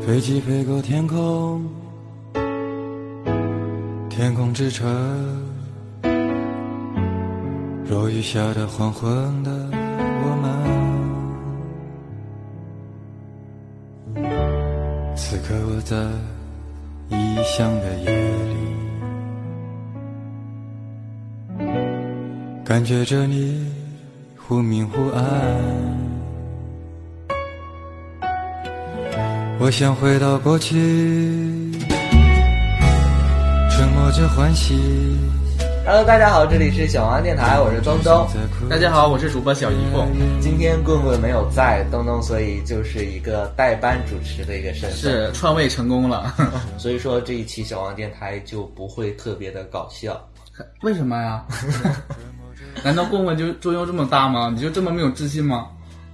[0.00, 1.62] 飞机飞过天空，
[4.08, 4.88] 天空之城，
[7.88, 9.10] 落雨下的黄昏
[9.44, 9.50] 的
[10.22, 10.36] 我
[14.14, 14.24] 们，
[15.14, 15.96] 此刻我在
[17.16, 18.10] 异乡的夜
[18.48, 18.56] 里，
[22.64, 23.70] 感觉着你
[24.36, 26.09] 忽明忽暗。
[29.62, 30.74] 我想回到过去，
[33.70, 34.74] 沉默着欢喜。
[35.84, 38.26] Hello，大家好，这里是小王电台，我是东东。
[38.70, 40.02] 大家好，我是主播小姨夫。
[40.40, 44.98] 今天棍棍没有在，东东所以就是一个代班主持的一个身份。
[44.98, 46.34] 是串位成功了，
[46.78, 50.18] 所以说这一期小王电台就不会特别的搞笑。
[50.80, 51.44] 为什么呀？
[52.82, 54.50] 难道棍棍就作用这么大吗？
[54.54, 55.66] 你就这么没有自信吗？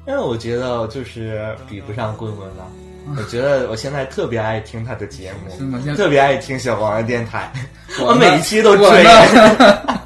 [0.09, 2.67] 因为我觉得就是比不上棍棍了。
[3.16, 7.53] 我觉得我现在特别爱听他的节目，是吗特别爱听小黄的电台，
[8.00, 9.03] 我我每一期都我追。
[9.05, 10.00] 呢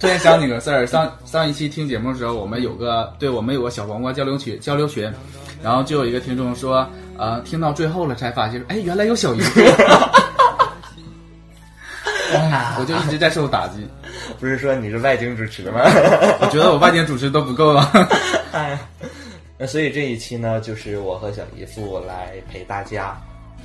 [0.00, 5.10] 突然想起个事儿，上上一期听节目的时候，我们有个对我们有个小黄瓜交流群交流群，
[5.62, 6.86] 然后就有一个听众说，
[7.16, 9.60] 呃，听到最后了才发现，哎，原来有小姨夫。
[12.34, 13.86] 哎，我就一直在受打击，
[14.40, 15.80] 不是说你是外景主持吗？
[16.40, 17.88] 我觉得我外景主持都不够了。
[18.52, 18.78] 哎，
[19.64, 23.18] 那所以这一期呢，就是我和小姨夫来陪大家。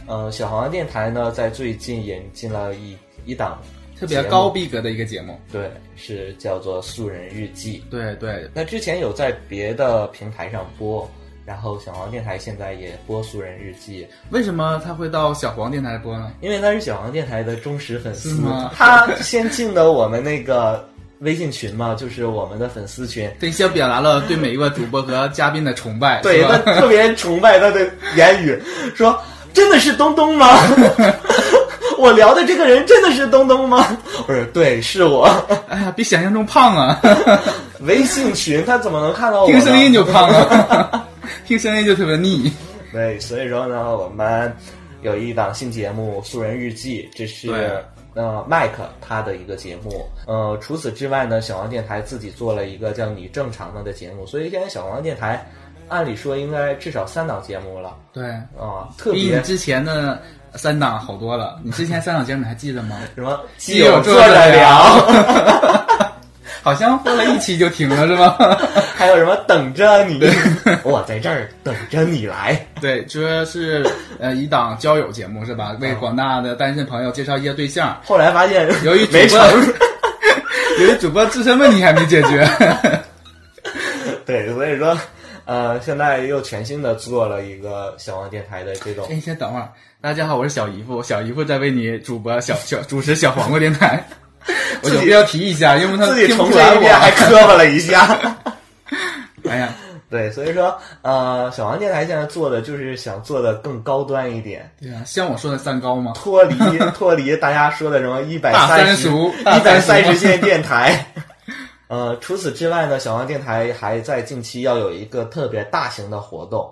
[0.08, 3.62] 呃，小黄电台呢，在最近引进了一一档
[4.00, 7.84] 特别高逼格的一个节目，对，是叫做《素人日记》。
[7.92, 11.06] 对对，那之前有在别的平台上播，
[11.46, 16.32] 然后小黄电台现在也播《素人日记》，为什么他会到小黄电台播呢？
[16.40, 20.89] 因为他是小黄电台的忠实粉丝是吗他先进的我们那个
[21.20, 23.30] 微信群嘛，就是我们的粉丝群。
[23.40, 28.58] 对先表达了对每一位主播和嘉宾的崇拜，对他特别崇拜他的言语，
[28.96, 29.20] 说
[29.54, 30.58] 真的是东东吗？
[31.98, 33.98] 我聊的这个人真的是东东吗？
[34.28, 35.26] 我说对，是我。
[35.68, 37.02] 哎呀，比想象中胖啊，
[37.82, 39.48] 微信群他怎么能看到我？
[39.48, 41.06] 听声音就胖啊，
[41.46, 42.50] 听声音就特别腻。
[42.94, 44.56] 对，所以说呢，我们
[45.02, 47.70] 有一档新节目《素人日记》，这是对
[48.14, 50.08] 呃麦克他的一个节目。
[50.26, 55.46] 呃，除此之外呢，小王电台自己做了一个叫“你正常的”的节目，所以现在小王电台
[55.88, 60.22] 按理说应该至少三档节目了对，啊、特别比你之前的
[60.56, 61.60] 三档好多了。
[61.64, 62.98] 你之前三档节目你还记得吗？
[63.16, 64.70] 什么基友坐坐着着聊，
[66.62, 68.38] 好像播了一期就停了，是吧？
[68.96, 70.20] 还有什么等着你，
[70.84, 72.66] 我在这儿等着你来。
[72.82, 73.86] 对，说是
[74.20, 75.76] 呃一档交友节目是吧？
[75.80, 78.00] 为广大的单身朋友介绍一些对象。
[78.06, 79.40] 后来发现由于主播，
[80.80, 82.48] 由于主播自身问题还没解决，
[84.26, 84.98] 对，所以说。
[85.46, 89.68] 呃，现在又全新的做了一个小王电台的这种哎，先等会儿。
[90.00, 94.00] 大家好，我是小姨夫，小姨夫在为你主播小小主持小黄瓜电台。
[94.84, 98.20] 我有必要提一下，因为他自己重来我申一遍，还磕巴了一下。
[99.50, 99.74] 哎呀，
[100.10, 106.14] 对，所以说，呃，小王电台现在做的就是想做的更高端一点，对啊、像我说的三高吗？
[106.16, 106.56] 脱离
[106.96, 111.06] 脱离大家说的什么一百三十一百三十线电台。
[111.88, 116.72] 呃，除此之外呢，小王电台还在近期要有一个特别大型的活动，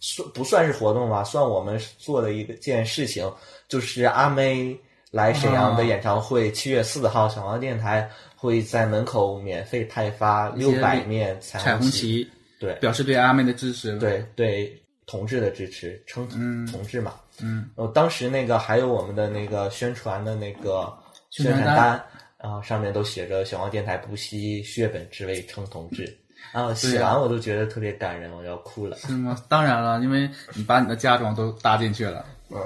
[0.00, 1.22] 算不算是活动吧？
[1.22, 3.30] 算我们做的一个件事情，
[3.68, 4.74] 就是阿妹
[5.14, 17.14] 来沈阳的演唱会，七、月四号，小王电台会在门口免费派发六百面彩彩虹旗，对，表示对阿妹的支持。，对对同志的支持，称嗯同志嘛。
[17.40, 20.92] 嗯，呃，当时那个还有我们的那个宣传的那个
[21.30, 22.04] 宣宣传单传
[22.40, 26.12] 单，啊、上面都写着“小王电台不惜血本之为称同志”，
[26.52, 28.96] 啊，写完我都觉得特别感人，我要哭了。
[28.96, 29.40] 是吗？
[29.48, 32.26] 当然了，因为你把你的嫁妆都搭进去了。
[32.50, 32.58] 嗯，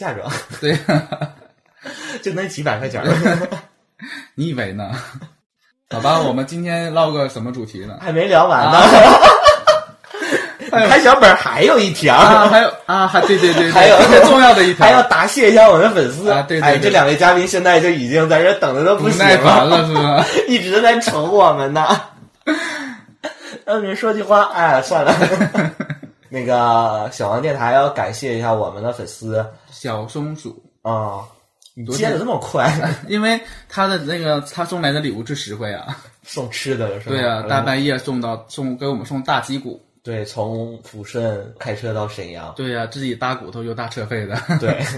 [0.00, 0.74] 嫁妆对，
[2.24, 3.06] 就那几百块钱儿，
[4.34, 4.90] 你以为呢？
[5.90, 7.98] 好吧，我们今天唠个什么主题呢？
[8.00, 8.80] 还没聊完呢。
[10.88, 20.24] 还小本儿还有一条，啊，还有啊，还对对对对，还有特别重要的一条，还要答谢一下我们的粉丝啊对对哎，对这两位嘉宾现在就已经在这等的都不行耐烦了，是吗？
[20.48, 22.00] 一直在瞅我们呢。
[23.66, 25.14] 让你说句话，哎，算了。
[26.30, 29.44] 那个小王电台要感谢一下我们的粉丝。
[29.70, 31.24] 小松鼠，啊、
[31.74, 32.72] 你接的这么快，
[33.08, 33.38] 因为
[33.68, 37.16] 他的那个他送来的礼物最实惠啊，送吃的了是吧？
[37.16, 44.78] 对啊，大嗯半夜送到送给我们送大鸡骨，对，从抚顺开车到沈阳，对呀、自己搭骨头又搭车费的，对。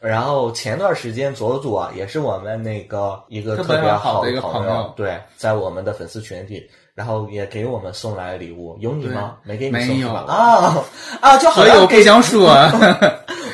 [0.00, 9.36] 然后前段时间左左也是我们那个一个特特别别好的一个朋朋友对，在我们的粉丝群里然后也给我们送来了礼物，有你吗？
[9.44, 10.16] 没给你没有送？
[10.26, 10.84] 啊
[11.20, 12.50] 啊，就好所以我不像给想说，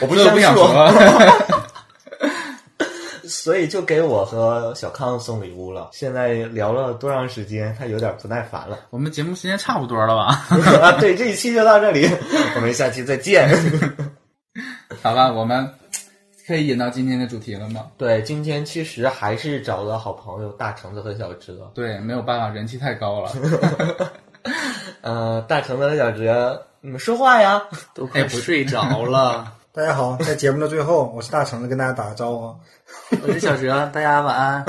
[0.00, 1.58] 我不想说， 说。
[3.28, 5.90] 所以就给我和小康送礼物了。
[5.92, 8.78] 现在聊了多长时间，他有点不耐烦了。
[8.88, 10.46] 我们节目时间差不多了吧？
[10.80, 12.08] 啊，对，这一期就到这里，
[12.56, 13.48] 我们下期再见。
[15.02, 15.70] 好吧，我们
[16.48, 17.88] 可以引到今天的主题了吗？
[17.98, 21.70] 对，今天其实还是找了好朋友大橙子和小哲。
[21.74, 23.30] 对，没有办法，人气太高了。
[25.02, 27.62] 呃，大橙子和小哲，你们说话呀？
[27.92, 29.52] 都快睡着了。
[29.74, 32.56] 大家好，在节目的最后，我是大橙子，跟大家打个招呼。
[33.22, 34.64] 我是小哲， 大家晚安。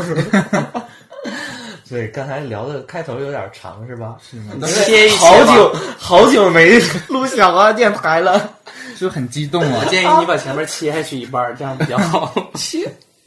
[1.90, 4.18] 对，刚才聊的开头有点长，是吧？
[4.20, 4.68] 是吗？
[4.68, 6.78] 歇一歇吧好久好久没
[7.08, 8.58] 录小花电台了。
[8.98, 9.86] 就很激动啊！
[9.90, 12.34] 建议你把前面切下去一半儿，这样比较好。
[12.56, 12.80] 切，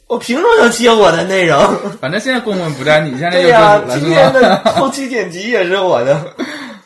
[0.07, 1.59] 我凭什么要切我的内容？
[2.01, 4.57] 反正现在公文不在你，现在就对呀、做主了是今天的？
[4.75, 6.19] 后期剪辑也是我的，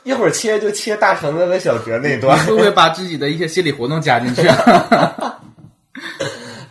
[0.03, 2.37] 一会儿切就切大橙子和小哲那段。
[2.45, 4.47] 会不会把自己的一些心理活动加进去？
[4.47, 5.35] 啊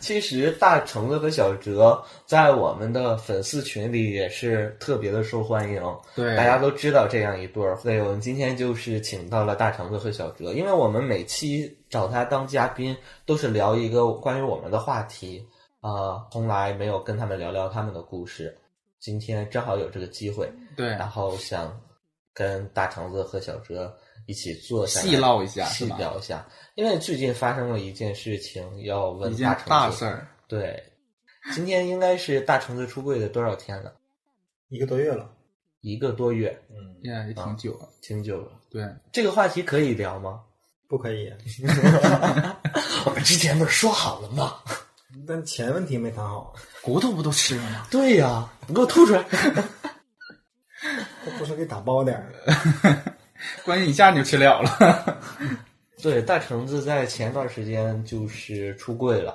[0.06, 5.82] 其实大橙子和小哲在我们的粉丝群里也是特别的受欢迎，
[6.14, 7.76] 对大家都知道这样一对儿。
[7.79, 15.44] 所以我们今天就是请到了大橙子和小哲，因为我们每期找他当嘉宾都是聊一个关于我们的话题，
[15.81, 18.56] 啊、从来没有跟他们聊聊他们的故事。
[19.00, 21.76] 今天正好有这个机会，对，然后想
[22.32, 23.93] 跟大橙子和小哲
[24.26, 30.28] 一起坐下来细唠一下细聊一下，因为最近发生了一件事情，要问大橙子大事儿。
[30.49, 30.82] 对，
[31.55, 33.94] 今天应该是大橙子出柜的多少天了？
[34.69, 35.31] 一个多月了，
[35.81, 37.88] 一个多月，嗯，呀，也挺久了。
[38.02, 38.52] 挺久了。
[38.69, 40.40] 对，这个话题可以聊吗？
[40.88, 41.32] 不可以。
[43.06, 44.56] 我们之前不是说好了吗？
[45.26, 46.52] 但钱问题没谈好，
[46.82, 47.87] 骨头不都吃了吗？
[47.90, 49.25] 对呀，你给我吐出来。
[51.25, 52.32] 这 不是给打包点儿。
[53.65, 55.19] 关键一下你就吃了了。
[56.03, 59.35] 对，大橙子在前段时间就是出柜了。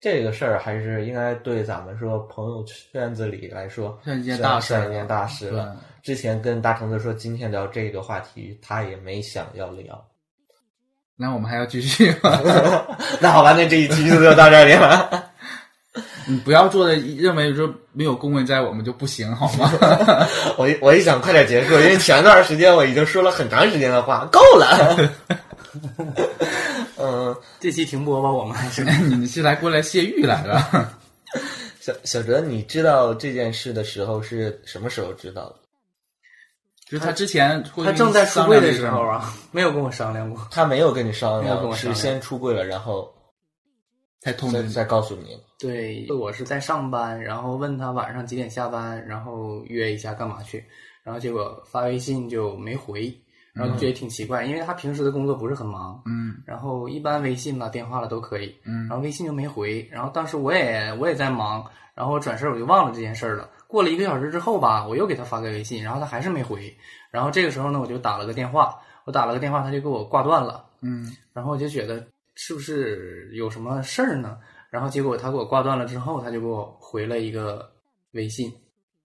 [0.00, 5.76] 这个事儿还是应该对咱们说朋友圈子里来说算一件大事算一件大事了。
[6.02, 10.04] 之前跟大橙子说今天聊这个话题，他也没想要聊。
[11.16, 12.38] 那我们还要继续吗？
[13.18, 15.23] 那好吧，那这一期就到这里了。
[16.26, 19.70] 你不要做的认为说没有公文在我们就不行好吗？
[20.56, 25.10] 我一我一想快点结束，因为前段时间我已经说了很长时间的话，够了。
[26.96, 30.90] 嗯，这期停播吧，我们还是你你是来过来泄欲来了？
[31.80, 35.56] 小小哲，你知道这件事的时候是什么时候知道的？
[36.88, 40.46] 就是他之前他正在出柜的时候啊，没有跟我商量过。
[40.50, 43.12] 他没有跟你商量，没有跟我商量是先出柜了，然后
[44.24, 45.38] 再才通知再告诉你。
[45.58, 50.64] 对，我是在上班，然后问他晚上几点下班，然后约一下干嘛去，
[51.02, 53.14] 然后结果发微信就没回，
[53.52, 56.36] 然后就觉得挺奇怪，因为他平时的工作不是很忙，嗯。
[56.46, 58.88] 然后一般微信啦、电话了都可以，嗯。
[58.88, 61.62] 然后微信就没回，然后当时我也我也在忙，
[61.94, 63.50] 然后转身我就忘了这件事儿了。
[63.68, 66.74] 过了一个小时之后吧，我又给他发个微信，然后他还是没回，
[67.10, 68.74] 然后这个时候呢，我就打了个电话，
[69.04, 71.14] 我打了个电话，他就给我挂断了，嗯。
[71.32, 74.38] 然后我就觉得是不是有什么事儿呢？
[74.70, 77.72] 然后结果他给我挂断了之后，他就给我回了一个
[78.12, 78.52] 微信，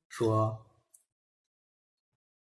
[0.08, 0.58] 说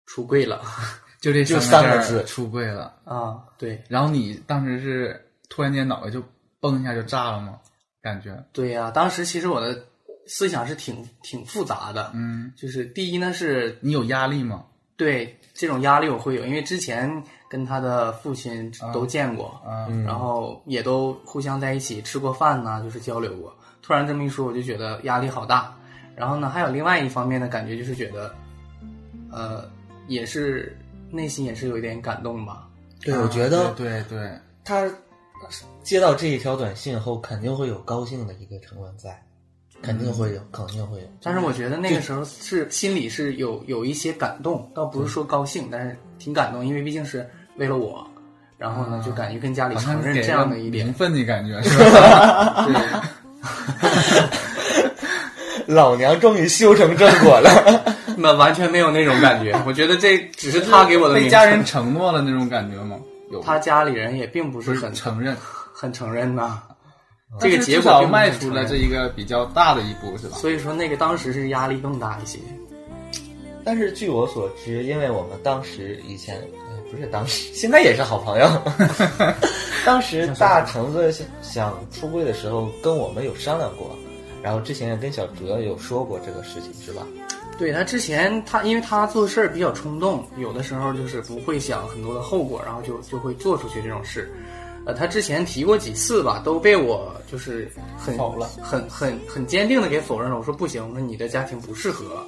[0.06, 0.62] 出柜了
[1.20, 3.00] 就这就三个字出柜了。
[3.05, 6.22] 啊，对然后你当时是突然间脑袋就
[6.60, 7.60] 嘣一下就炸了吗？
[8.00, 9.84] 感觉对呀、当时其实我的
[10.27, 14.65] 思想是挺挺复杂的，嗯，就是第一呢是你有压力吗？
[15.01, 17.11] 对这种压力我会有，因为之前
[17.49, 23.51] 跟他的父亲都见过，啊，嗯然后也都互相在一起吃过饭呐、就是交流过。
[23.81, 25.75] 突然这么一说，我就觉得压力好大。
[26.15, 28.35] 然后呢，还有另外一方面的感觉，就是觉得，
[29.33, 29.65] 呃，
[30.07, 30.77] 也是
[31.11, 32.69] 内心也是有一点感动吧。
[33.01, 34.87] 对，啊我觉得对对对，他
[35.83, 39.19] 接到这一条短信后，肯定会有高兴的一个成分在，
[39.82, 41.05] 肯定会有，肯定会有。
[41.22, 48.06] 但是我觉得那个时候是心里是有有一些感动，倒不是说高兴，但是挺感动，因为毕竟是为了我。
[48.58, 52.67] 然后呢，就敢于跟家里承认这样的一点名，分的感觉 是吧？
[52.67, 52.75] 对，
[55.75, 57.82] 老娘终于修成正果了。
[58.19, 59.58] 那完全没有那种感觉。
[59.67, 62.99] 我觉得这只是他给我的家人承诺的那种感觉吗？
[63.32, 65.34] 有他家里人也并不是不是很承认，
[65.72, 66.60] 很承认呐。
[67.39, 70.37] 这个结果就迈出了这一个比较大的一步是吧？
[70.37, 72.39] 所以说那个当时是压力更大一些。
[73.63, 78.49] 但是据我所知，因为我们当时以前呃不是当时，现在也是好朋友。
[79.87, 83.96] 当时大橙子想想出柜的时候，跟我们有商量过，
[84.43, 87.06] 然后之前也跟小哲有说过这个事情，是吧？
[87.58, 94.32] 对他之前他因为他做事儿比较冲动，有的时候就是不会想很多的后果，然后就就会做出去这种事。
[94.91, 100.37] 呃，他之前提过几次吧，都被我就是很否了很很很坚定的给否认了。
[100.37, 102.27] 我说不行，我说你的家庭不适合。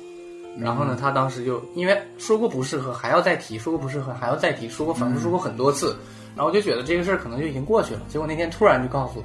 [0.57, 5.97] 然后呢，他当时就因为说过不适合，还要再提；说过不适合，还要再提，说过反复说过很多次。
[6.37, 8.03] 然后我就觉得这个事儿可能就已经过去了。
[8.09, 9.25] 结果那天突然就告诉我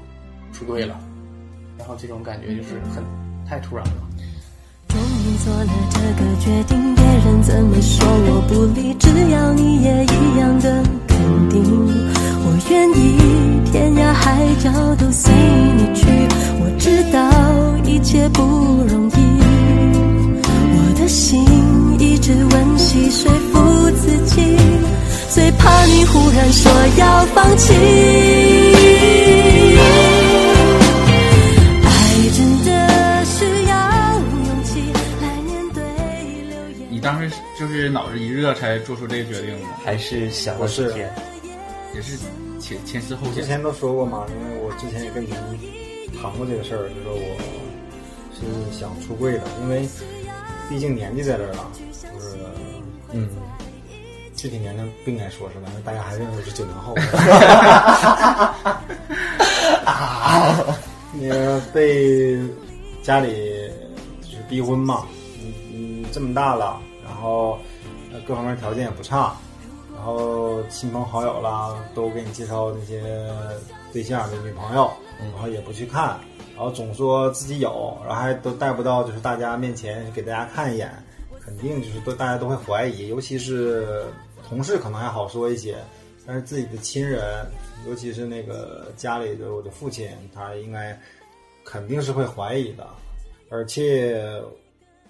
[0.52, 1.00] 出柜了，
[1.78, 3.04] 然后这种感觉就是很
[3.48, 3.92] 太突然了。
[4.88, 12.17] 终于做了这个决定，别人怎么说我不理，只要你也一样的肯定，我
[12.70, 13.18] 愿意
[13.72, 16.06] 天涯海角都随你去。
[16.60, 17.20] 我知道
[17.86, 18.42] 一切不
[18.88, 19.14] 容易，
[20.44, 21.46] 我的心
[22.00, 24.58] 一直温习说服自己，
[25.30, 27.74] 最怕你忽然说要放弃。
[31.84, 31.88] 爱
[32.36, 33.76] 真的需要
[34.48, 35.82] 勇气来面对
[36.50, 36.88] 流言。
[36.90, 39.70] 你当时就是脑子一热才做出这个决定吗？
[39.86, 41.10] 还是想了不是几天？
[41.98, 42.16] 也是
[42.60, 43.34] 前前思后想。
[43.34, 45.32] 之前都说过嘛，因为我之前也跟您
[46.22, 47.36] 谈过这个事儿，就说我
[48.36, 49.90] 是想出柜的，因为
[50.70, 52.38] 毕竟年纪在这儿了，就是
[53.14, 53.28] 嗯，
[54.36, 55.72] 具体年龄不应该说是吧？
[55.84, 56.94] 大家还认为我是九零后。
[61.20, 62.38] 那个被
[63.02, 63.72] 家里
[64.22, 65.08] 就是逼婚嘛，
[65.44, 67.58] 嗯嗯，这么大了，然后
[68.14, 69.36] 呃各方面条件也不差，
[69.98, 73.02] 然后亲朋好友啦都给你介绍那些
[73.92, 74.90] 对象的女朋友，
[75.20, 76.20] 然后也不去看，
[76.56, 80.90] 然后总说自己有，然后还都带不到就是大家面前给大家看一眼，
[81.42, 84.06] 肯定就是都大家都会怀疑，尤其是
[84.48, 85.76] 同事可能还好说一些，
[86.26, 87.46] 但是自己的亲人，
[87.88, 90.98] 尤其是那个家里的我的父亲，他应该
[91.66, 92.88] 肯定是会怀疑的，
[93.50, 94.42] 而且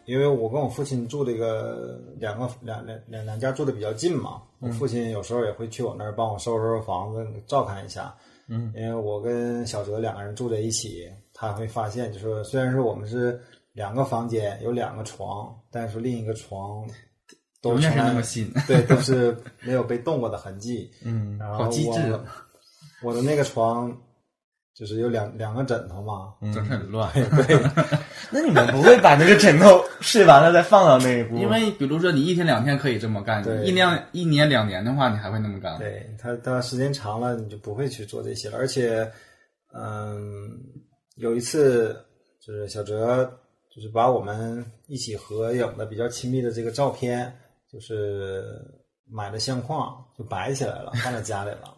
[0.07, 8.15] 因为我跟我父亲住这个两个两两两两家住的比较近嘛，我父亲有时候也会去我那儿帮我收拾收拾房子，照看一下。
[8.47, 13.37] 嗯，因为我跟小哲两个人住在一起，他会发现，就说虽然说我们是
[13.73, 16.87] 两个房间有两个床，但是另一个床
[17.61, 20.89] 都是那么新对，都是没有被动过的痕迹。
[21.03, 22.23] 嗯然后好机智我
[23.09, 23.93] 我的那个床
[24.73, 27.11] 就是有两两个枕头嘛，整是很乱。
[28.31, 31.37] 那你们不会把那个枕头睡完了再放到那一步？
[31.37, 35.77] 因为比如说你一天两天可以这么干，对一年一年两年的话，你还会那么干？
[35.77, 38.57] 对他，他时间长了，你就不会去做这些了。
[38.57, 39.09] 而且，
[39.73, 40.49] 嗯，
[41.15, 41.95] 有一次
[42.39, 43.25] 就是小哲
[43.73, 47.33] 就是把我们一起合影的比较亲密的这个照片，
[47.71, 48.43] 就是
[49.09, 51.75] 买的相框就摆起来了，放在家里了。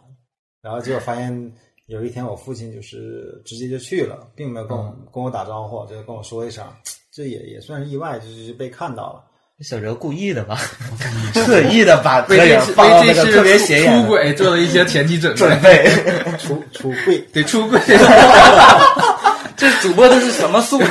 [0.62, 1.52] 然后结果发现
[1.90, 6.64] 有一天我父亲就是直接就去了，并没有跟我、跟我打招呼，就跟我说一声，
[7.12, 9.24] 这也也算是意外，就是被看到了。
[9.60, 10.56] 小哲故意的吧？
[11.34, 15.90] 特意的把合为这次影放到那个特别显眼出轨做了一些前期准备，准备。
[16.38, 17.80] 出出柜，得出柜，
[19.56, 20.86] 这主播都是什么素质？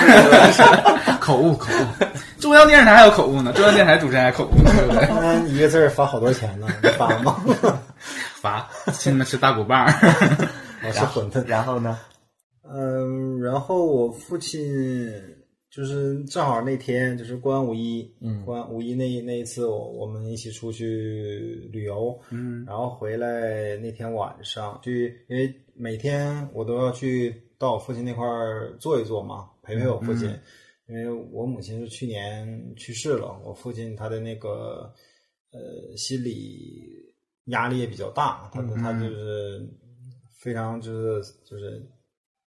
[1.22, 2.06] 口误口误。
[2.42, 5.08] 中央电视台还有口误呢，中央电视台主持人还口误呢，对不对？
[5.10, 6.68] 那一个字儿罚好多钱呢？
[6.98, 7.42] 罚吗？
[8.42, 9.88] 罚，请你们吃大骨棒。
[10.84, 11.46] 我是馄饨。
[11.46, 12.00] 然后呢？
[12.64, 15.12] 嗯，然后我父亲
[15.72, 30.30] 就是正好那天就是过完五一，嗯，过完五一那那一次我我们一起出去旅游，嗯，然后回来那天晚上去，因为每天我都要去到我父亲那块儿坐一坐嘛，陪陪我父亲，
[30.88, 34.94] 因为我母亲是去年去世了，我父亲他的那个
[35.52, 36.84] 呃心理
[37.46, 39.68] 压力也比较大，他他就是
[40.40, 41.86] 非常就是就是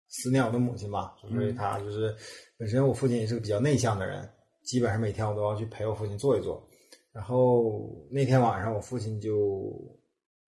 [0.08, 2.16] 思念我的母亲吧，就是因为他就是
[2.58, 4.28] 本身我父亲也是个比较内向的人，
[4.64, 6.66] 基本上每天我都要去陪我父亲坐一坐。
[7.14, 9.74] 然后那天晚上我父亲就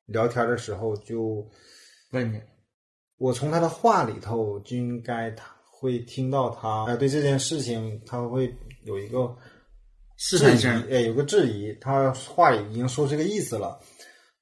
[0.06, 1.46] 聊天的时候就
[2.12, 2.42] 问你，
[3.18, 8.54] 我从他的话里头就应该他会听到他哎对这件事情他会
[8.86, 9.36] 有一个
[10.16, 13.78] 质疑试探性，哎有个质疑，他话里已经说这个意思了。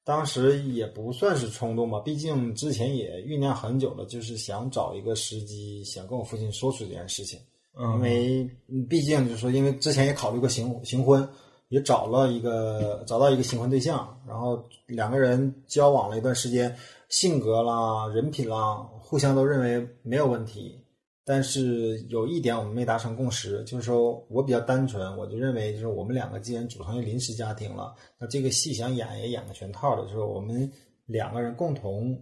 [0.04, 7.38] 当时也不算是冲动吧，毕竟之前也酝酿很久了，就是想找一个时机，想跟我父亲说出这件事情。
[7.78, 11.26] 嗯因为嗯毕竟就是说，因为之前也考虑过行行婚，
[11.68, 16.76] 也找了一个找到一个新婚对象，然后两个人交往了一段时间，
[17.08, 20.81] 性格啦、人品啦，互相都认为没有问题。
[21.24, 30.68] 但是有一点我们没达成共识，就是说我比较单纯，我就认为就是我们两个既然组成一个临时家庭了，那这个戏想演也演个全套的，就是我们
[31.06, 32.20] 两个人共同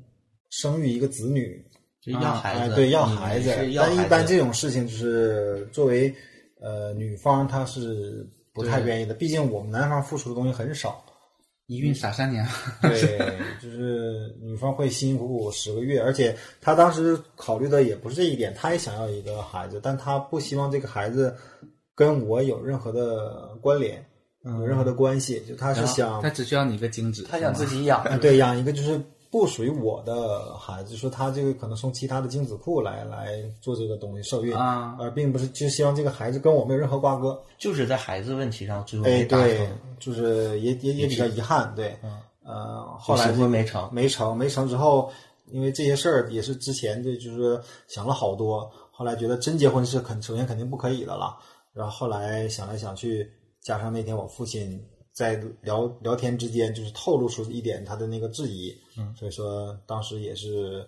[0.51, 1.65] 生育一个子女，
[2.03, 3.51] 就要孩子，哎，对，要孩子。
[3.51, 6.15] 是要孩子但一般这种事情就是作为
[6.61, 9.15] 呃女方，她是不太愿意的。
[9.15, 11.03] 毕竟我们男方付出的东西很少，
[11.71, 12.45] 一孕傻三年，
[12.83, 12.99] 对，
[13.63, 21.33] 就是女方会辛辛苦苦十个月，而且她当时考虑的也不是这一点，她也想要一个孩子，但她不希望这个孩子
[21.95, 24.05] 跟我有任何的关联，
[24.43, 29.01] 有任何的关系，就她是想她只需要你一个精子，她想自己养，啊，对，养一个就是
[29.31, 34.97] 不属于我的孩子，说他这个可能从其他的精子库来来做这个东西受孕啊。
[34.99, 37.41] 而并不是就希望这个孩子跟我没有任何瓜葛。
[37.57, 39.71] 就是在孩子问题上最后哎，没达对。，
[40.01, 41.97] 就是也也也比较遗憾，对，
[42.43, 43.89] 呃，后来就没成。
[43.93, 45.13] 没成，没成之后，
[45.47, 51.39] 因为这些事儿也是之前的就是想了好多，后来觉得真结婚是肯首先肯定不可以的了，
[51.73, 53.31] 然后后来想来想去，
[53.63, 54.83] 加上那天我父亲
[55.21, 60.87] 在聊聊天之间就是透露出一点他的那个质疑，嗯，所以说当时也是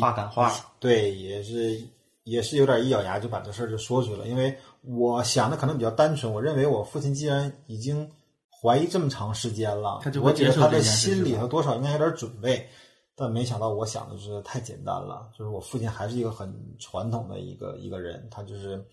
[0.00, 1.80] 话赶话，对，也是
[2.24, 8.10] 也是有点一咬牙就把这事儿就说出去了，因为我想的可能比较单纯，我认为我父亲既然已经
[8.50, 12.68] 怀疑这么长时间了，他就我觉得他的心里头多少应该有点准备，
[13.14, 18.84] 但没想到我想的就是太简单了，就是我父亲还是一个很传统的一个一个人，他就是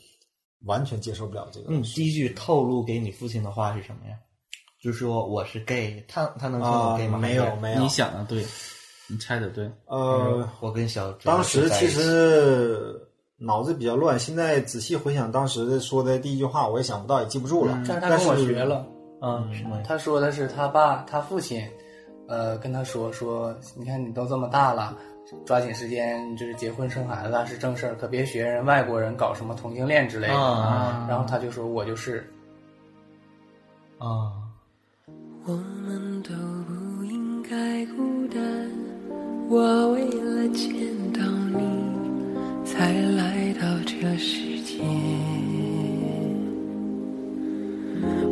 [0.66, 4.16] 完全接受不了这个嗯第一句透露给你父亲的话是什么呀？
[4.84, 8.46] 就说我是 gay，他他能听懂啊 gay 吗？，没有没有你，想的对，
[9.08, 12.94] 你猜的对，呃，我跟小当时其实
[13.38, 17.82] 脑子比较乱，现在仔细回想当时说的第一句话，我也想不到，也记不住了。
[17.88, 18.86] 但是他跟我学了，
[19.22, 19.82] 嗯什么？
[19.88, 21.66] 他说的是他爸他父亲，
[22.28, 24.98] 呃，跟他说说，你看你都这么大了，
[25.46, 30.34] 抓紧时间就是结婚生孩子啊是正事儿，可别学人外国人搞什么同性恋之类的。
[30.36, 32.30] 啊然后他就说我就是，
[33.98, 34.43] 啊，
[35.46, 35.52] 我
[35.86, 36.32] 们都
[36.66, 38.42] 不应该孤单。
[39.50, 40.72] 我为了见
[41.12, 41.22] 到
[41.52, 41.60] 你，
[42.64, 44.82] 才来到这世界。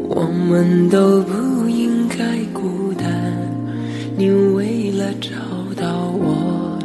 [0.07, 3.05] 我们都不应该孤单。
[4.17, 5.31] 你为了找
[5.75, 6.79] 到我，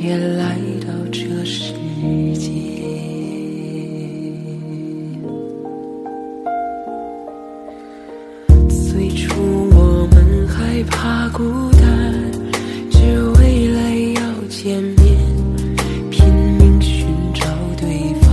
[0.00, 1.74] 也来到这世
[2.32, 2.77] 界。
[11.00, 12.12] 怕孤单，
[12.90, 12.98] 只
[13.38, 13.78] 为了
[14.14, 15.16] 要见面，
[16.10, 16.26] 拼
[16.58, 18.28] 命寻找对方。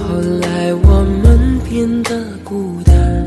[0.00, 3.24] 后来我们变得孤单，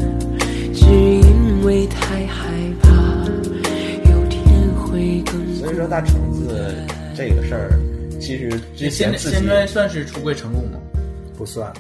[0.74, 2.92] 只因为太害怕
[4.12, 4.44] 有天
[4.76, 6.76] 会更所以说大橙子
[7.16, 7.80] 这个事儿，
[8.20, 10.80] 其实之现在前自己现在算是出柜成功吗？
[11.38, 11.72] 不算，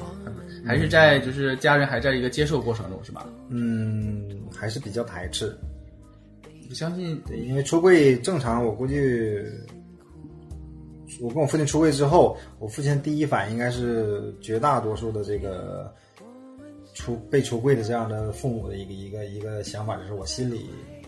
[0.68, 3.26] 还是在就是家人还在一个接受过程中是吧？
[3.50, 5.58] 嗯，还是比较排斥。
[6.70, 9.42] 我相信对，因为出柜正常，我估计
[11.22, 15.92] 我跟我父亲出柜之后，我父亲第一反应应该是绝大多数的这个
[16.94, 20.66] 出被出柜的这样的父母的一个一个一个想法，就是我心里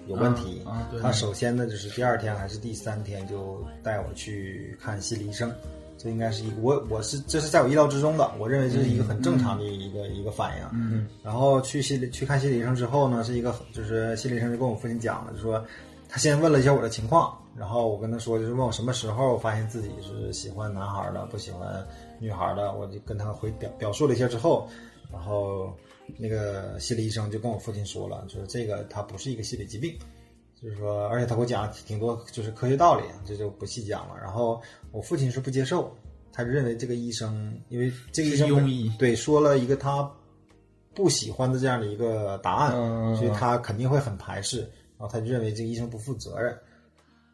[0.08, 0.62] 有问题。
[0.66, 5.54] 啊啊对他首先呢，就是第二天还是第三天就带我去看心理医生。
[6.02, 10.66] 这应该是一个我我是这是在我意料之中的，我认为这是一个很正常的一个、一个反应。
[10.72, 15.62] 嗯，然后去心理去看心理医生之后呢，是一个就是心理医生就跟我父亲讲了，就说
[16.08, 21.86] 他先问了一下我的情况，然后我跟他说，就是问我什么时候发现自己是喜欢男孩的，不喜欢
[22.18, 24.70] 女孩的，我就跟他回表表述了一下之后，
[25.12, 25.72] 然后
[26.18, 29.94] 那个心理医生就跟我父亲说了，就是这个他不是一个心理疾病。
[30.62, 34.16] 就是说，而且他给我讲了挺多就是科学道理，这就不细讲了。
[34.22, 35.96] 然后我父亲是不接受，
[36.34, 40.10] 他就认为这个医生，因为这个医生医对说了一个他
[40.94, 44.60] 不喜欢的这样的一个答案，嗯所以他肯定会很排斥。
[44.98, 46.54] 然后他就认为这个医生不负责任。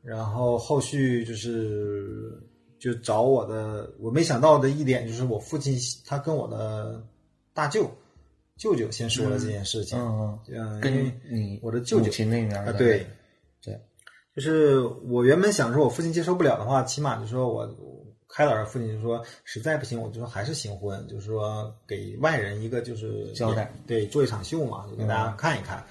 [0.04, 2.40] 然后后续就是
[2.78, 7.04] 就找我的，我没想到的一点就是我父亲他跟我的
[7.56, 7.90] 大舅
[8.58, 13.06] 舅舅先说了这件事情，嗯嗯，因跟你我的舅舅母亲那边啊，对，
[13.62, 13.80] 对，
[14.36, 17.70] 就是我原本想说，我父亲接受不了的话，起码就说我
[18.30, 25.84] 开导着父亲，就说实在不行，我就说还是行婚，就是说给外人一个就是交代，对，做一场秀嘛，就给大家看一看。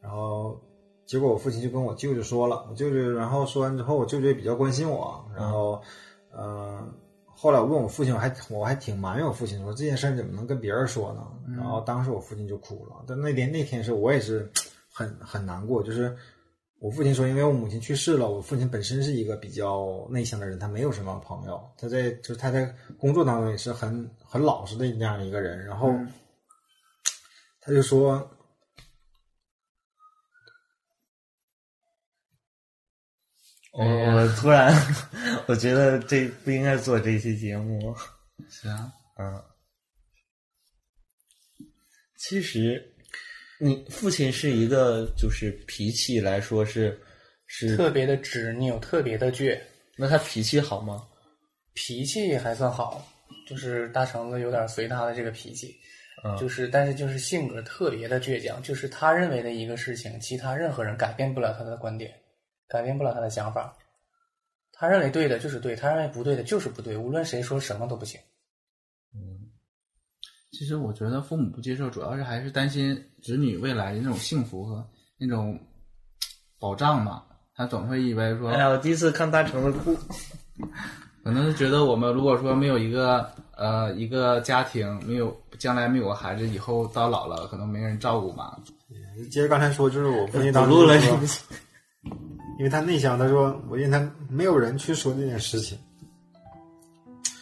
[0.00, 0.60] 然后
[1.06, 5.82] 结果我父亲就跟我舅舅说了，我舅舅然后说完之后，我舅舅也比较关心我，然后
[6.30, 6.94] 嗯、呃
[7.42, 11.26] 后来我问我父亲，我还我还挺埋怨我父亲说这件事儿怎么能跟别人说呢？
[11.56, 13.04] 然后当时我父亲就哭了。
[13.04, 14.48] 但那天那天是我也是
[14.88, 16.16] 很很难过，就是
[16.78, 25.66] 我父亲说，因为我母亲去世了，我父亲本身是一个比较内向的人，他没有什么朋友，他在就是他在工作当中也是很很老实的那样的一个人。
[25.66, 25.92] 然后
[27.60, 28.24] 他就说，
[33.72, 34.74] 我我突然
[35.48, 37.94] 我觉得这不应该做这期节目，
[38.50, 38.70] 行。
[38.70, 39.42] 啊， 嗯，
[42.18, 42.82] 其实，
[43.58, 47.00] 你父亲是一个，就是脾气来说是
[47.46, 49.58] 是，特别的执拗，特别的倔，
[49.96, 51.06] 那他脾气好吗？
[51.74, 53.06] 脾气还算好，
[53.48, 55.74] 就是大橙子有点随他的这个脾气，
[56.22, 56.36] 嗯。
[56.36, 62.12] 就是但是就是性格特别的倔强，就是他认为的一个事情，其他任何人改变不了他的观点，
[62.72, 63.76] 改变不了他的想法。
[64.72, 68.18] 他认为对的就是对，他认为不对的就是不对，无论谁说什么都不行。
[69.14, 69.50] 嗯
[70.50, 74.86] 其实我觉得父母不接受，主要是还是担心子女未来的那种幸福和
[75.18, 75.58] 那种
[76.58, 77.24] 保障嘛。
[77.54, 79.96] 他总会以为说，哎呀，我第一次看大橙子哭，
[81.22, 88.58] 可能是觉得我们如果说没有一个呃一个家庭，没有将来没有个孩子，以后到老了可能没人照顾嘛。
[89.30, 90.94] 接着刚才说，就是我父亲当时不录了
[92.62, 95.76] 因为他内向，他说我因为他没有人去说这件事情，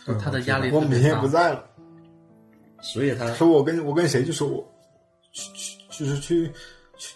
[0.06, 1.62] 就他的压力我母亲也不在了，
[2.80, 4.66] 所以他说我跟我跟谁就说我
[5.30, 6.50] 去去就是去
[6.96, 7.14] 去，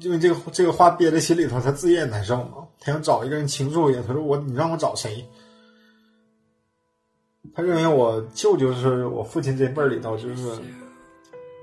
[0.00, 2.66] 因为这个这个话憋在心里头，他自己也难受嘛。
[2.80, 5.24] 他想找一个人倾诉一下，他说我你让我找谁？
[7.54, 10.58] 他认为我舅舅是我父亲这辈儿里头，就是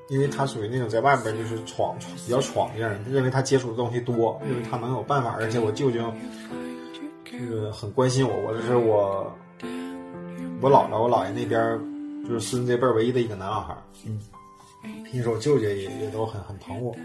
[0.09, 6.13] 因为他属于那种在外边就是闯闯比较闯劲儿，认为他接触的东西多，认为他能有办法，而且我舅舅
[7.31, 9.31] 那个很关心我，我这是我
[10.61, 11.79] 我姥姥我姥爷那边
[12.27, 14.19] 就是孙子这辈儿唯一的一个男孩儿，嗯，
[15.03, 16.95] 平时我舅舅也也都很很疼我。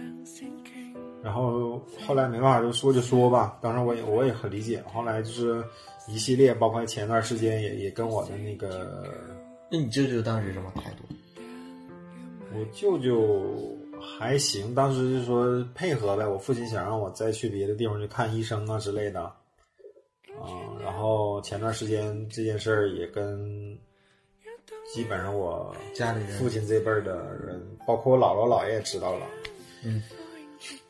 [1.20, 3.58] 然后后来没办法，就说就说吧。
[3.60, 4.82] 当时我也我也很理解。
[4.92, 5.62] 后来就是
[6.08, 9.12] 一系列，包括前段时间也也跟我的那个
[9.68, 11.02] 那你舅舅当时什么态度？
[12.54, 16.26] 我舅舅还行，当时就说配合呗。
[16.26, 19.34] 我父亲想让我再去别的地方去看医生啊之类的，啊、
[20.82, 23.78] 然后前段时间这件事儿也跟
[24.92, 29.26] 基本上我家里人父亲这辈儿的人，包括我姥姥姥爷也知道了，
[29.84, 30.02] 嗯，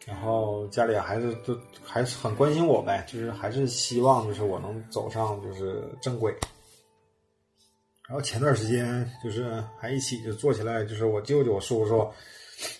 [0.06, 6.32] 然后家里还是都还是很关心我呗，就是还是希望就是我能走上就是正轨。
[8.08, 12.08] 然后前段时间就是还一起就坐起来，就是我舅舅、我叔叔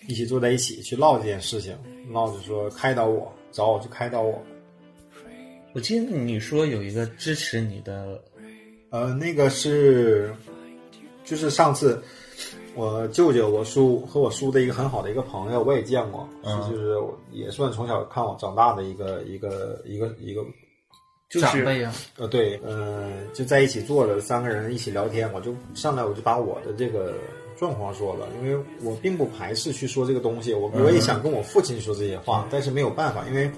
[0.07, 1.77] 一起坐在一起去唠这件事情，
[2.11, 4.43] 唠就说开导我，找我去开导我。
[5.75, 8.19] 我记得你说有一个支持你的，
[8.88, 10.35] 呃，那个是
[11.25, 12.03] 就是上次
[12.75, 16.97] 我舅舅、我叔和我叔的一个很好的一个朋友，我也见过，嗯是就是
[17.33, 20.43] 也算从小看我长大的一个一个一个一个
[21.29, 27.14] 就是长辈啊，呃，对，呃，就在一起坐着，三个人一起聊天，我就上来我就把我的这个
[27.59, 33.51] 状况说了，因为我并不排斥去说这个东西，我我也想跟我父亲说这些话，但是没有办法，因为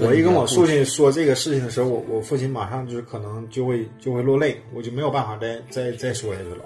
[0.00, 6.64] 我一跟我父亲说这个事情的时候，我我父亲马上就是可能就会就会落泪，我就没有办法再再再说下去了。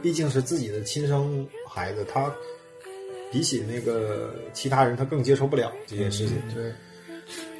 [0.00, 2.32] 毕竟是自己的亲生孩子，他
[3.30, 6.36] 比起那个其他人，他更接受不了这件事情。
[6.52, 6.72] 对，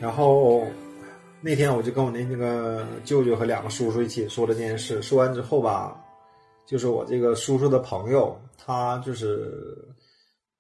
[0.01, 0.67] 然后
[1.41, 6.01] 那天我就跟我那那个舅舅和两个叔叔一起说了这件事，说完之后吧，
[6.67, 9.77] 就是我这个叔叔的朋友，他就是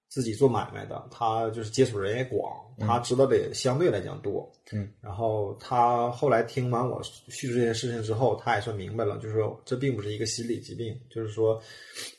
[0.08, 4.50] 自己做买卖的，他就是接触人也广，他知道的也相对来讲多。
[4.72, 11.60] 嗯，然后他后来听完我叙述这件事情之后，他也算明白了，就是说这并不是一个心理疾病，就是说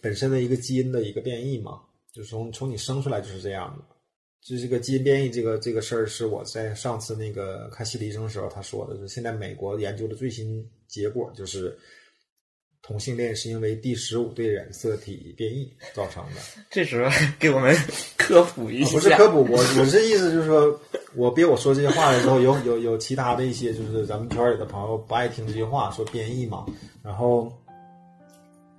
[0.01, 3.92] 本身的一个基因的一个变异嘛，就是从从你生出来就是这样的。
[4.45, 11.77] 就这个基因变异这个这个事儿，是我在上次那个看心理医生的时候他说的，就是现在美国研究的最新结果就是
[12.81, 16.41] 同性恋是因为第十五对染色体变异造成的。
[16.69, 17.73] 这时候给我们
[18.17, 20.77] 科普一下，不是科普，我我这意思就是说，
[21.15, 26.65] 我别我说这些话的时候，有有有其他的一些就是咱们圈里的朋友不爱听这些话，说变异嘛。
[27.01, 27.49] 然后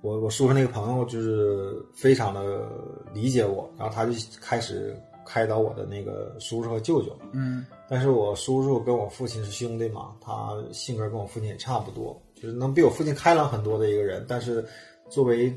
[0.01, 2.69] 我我叔叔那个朋友就是非常的
[3.15, 7.17] 理解我，然后他就开始开导我的那个叔叔和舅舅。
[7.31, 14.25] 嗯，但是我叔叔跟我父亲是兄弟嘛，他性格跟我父亲也差不多，就是能比我父亲开朗很多的一个人。
[14.27, 14.63] 但是
[15.09, 15.53] 作为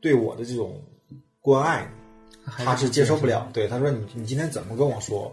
[0.00, 0.82] 对我的这种
[1.40, 1.88] 关爱，
[2.44, 3.48] 他是接受不了。
[3.52, 5.30] 对，他说你你今天怎么跟我说，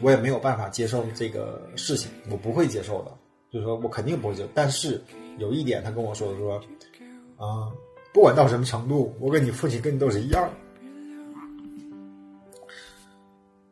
[0.00, 3.12] 我也没有办法接受这个事情，我不会接受的。
[3.52, 4.48] 就是说我肯定不会接受。
[4.54, 5.02] 但是
[5.38, 6.56] 有一点，他跟我说的说，
[7.36, 7.70] 啊、
[8.12, 10.52] 不管到什么程度，我跟你父亲跟你都是一样的。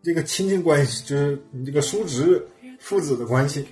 [0.02, 2.44] 这个亲情关系就是你这个叔侄
[2.80, 3.66] 父子的关系，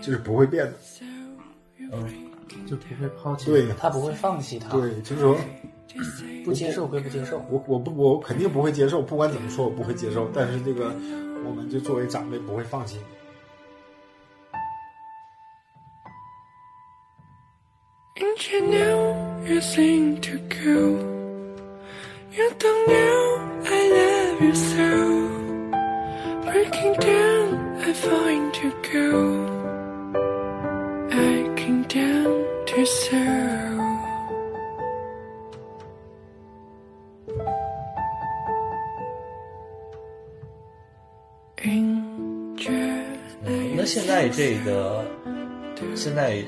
[0.00, 0.74] 就是不会变的。
[1.92, 2.08] 嗯
[2.66, 3.46] 就不会抛弃。
[3.46, 5.36] 对他不会放弃他，对，就是说
[6.44, 7.44] 不接受归不接受。
[7.50, 10.94] 我我不我肯定不会接受，不管怎么说我不会接受，但是这个
[11.44, 12.98] 我们就作为长辈不会放弃。
[18.16, 20.96] And you knew you seem to go.
[22.30, 23.53] You don't know
[24.43, 24.89] I love you so.
[26.43, 27.47] Breaking down,
[27.87, 29.07] I find you go.
[31.11, 33.77] I came down to zero.
[41.63, 42.71] 迎着
[43.43, 45.05] 那那现在这个，
[45.95, 46.43] 现在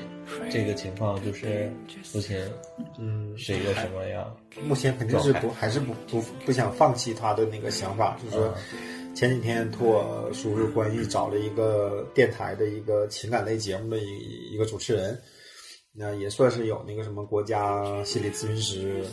[0.49, 1.71] 这个情况就是
[2.13, 2.49] 目前，
[2.97, 4.35] 嗯，是一个什么样？
[4.63, 8.53] 目前肯定是不还是不不不想放弃他的那个想法，就是说
[9.15, 15.19] 前几天托我叔叔关系找了一个电台的一个情感类节目的一一个主持人，
[15.93, 19.03] 那也算是有那个什么国家心理咨询师，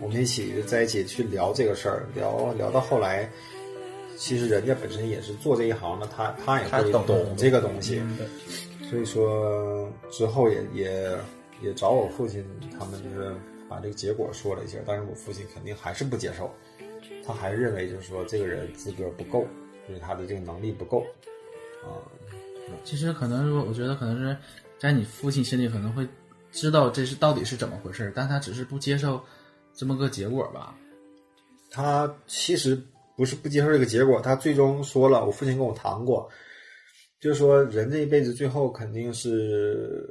[0.00, 3.28] 我们一起在一起去聊这个事儿，聊聊到后来。
[4.14, 8.00] 其实人家本身也是做这一行的，他他也会懂懂这个东西，
[8.92, 11.18] 所以说之后也也
[11.62, 12.44] 也找我父亲
[12.78, 13.34] 他们就是
[13.66, 16.52] 把这个结果说了一下，但是我父亲肯定还是不接受，
[17.24, 19.46] 他还认为就是说这个人资格不够，
[19.88, 21.06] 就是他的这个能力不够
[21.82, 22.04] 啊。
[22.84, 24.36] 其实可能，我觉得可能是
[24.78, 26.06] 在你父亲心里可能会
[26.50, 29.18] 知道这是到底是怎么回事，但他只是不接受
[29.72, 30.76] 这么个结果吧。
[31.70, 32.78] 他其实
[33.16, 36.28] 不是不接受这个结果，他最终说了，我父亲跟我谈过，
[37.22, 40.04] 就是说人这一辈子最后肯定是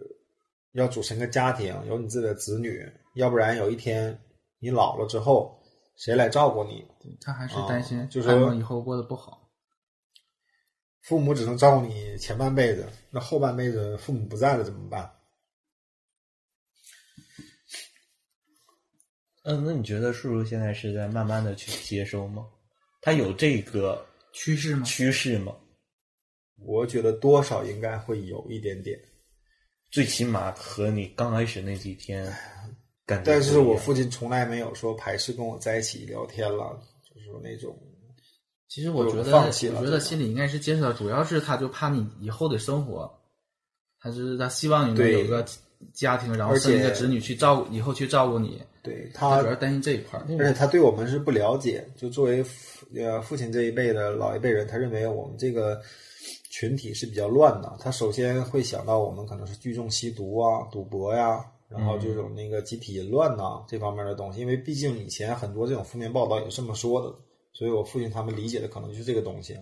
[0.72, 4.18] 要组成个家庭，有你自己的子女，要不然有一天
[4.60, 5.62] 你老了之后，
[5.98, 6.88] 谁来照顾你？
[7.20, 9.52] 他还是担心，啊就是说以后过得不好。
[11.02, 15.12] 父母只能照顾你前半辈子，那后半辈子父母不在了怎么办？
[19.44, 22.48] 嗯，那你觉得叔叔现在是在慢慢的去接收吗？
[23.02, 24.84] 他有这个趋势吗？
[24.86, 25.54] 趋势吗？
[26.66, 29.00] 我觉得多少应该会有一点点，
[29.90, 32.32] 最起码和你刚开始那几天。
[33.26, 37.78] 但是我父亲从来没有说排斥跟我在一起聊天了，就是说那种
[38.70, 43.12] 其实我觉得，放弃了我觉得心里应该是接受的，主要是他就怕你以后的生活，
[44.00, 45.46] 他是他希望你能对有个
[45.94, 48.62] 家庭，然后生一个子女去照顾，以后去照顾你。
[48.82, 50.26] 对他主要担心这一块儿。
[50.40, 55.82] 而且他对我们是不了解，就作为父呃父亲这一辈的老一辈人，他认为我们这个
[56.52, 57.78] 群体是比较乱的。
[57.80, 64.42] 他首先会想到我们可能是聚众吸毒啊、赌博呀、然后这种那个集体淫乱呐、这方面的东西。
[64.42, 67.16] 因为毕竟以前很多这种负面报道也是这么说的，
[67.54, 69.58] 所以我父亲他们理解的可能就是这个东西。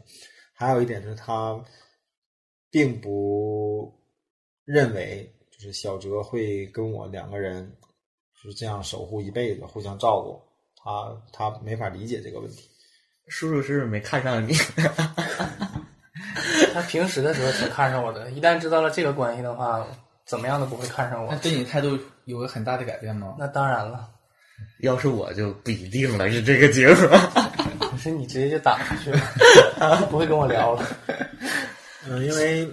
[0.52, 1.63] 还有一点就是他
[2.71, 3.93] 并不
[4.65, 7.71] 认为就是小哲会跟我两个人
[8.43, 10.41] 就是这样守护一辈子，互相照顾。
[10.75, 12.67] 他他没法理解这个问题。
[13.28, 14.54] 叔叔是不是没看上你？
[16.74, 19.86] 他平时的时候挺看上我的，一旦知道了这个关系的话，
[20.26, 21.38] 怎么样都不会看上我那。
[21.39, 23.36] 对你态度有个很大的改变吗？
[23.39, 24.10] 那当然了，
[24.82, 27.08] 要是我就不一定了，是这个结果。
[27.92, 30.86] 可是你直接就打出去了， 不会跟我聊了。
[32.08, 32.70] 嗯，因为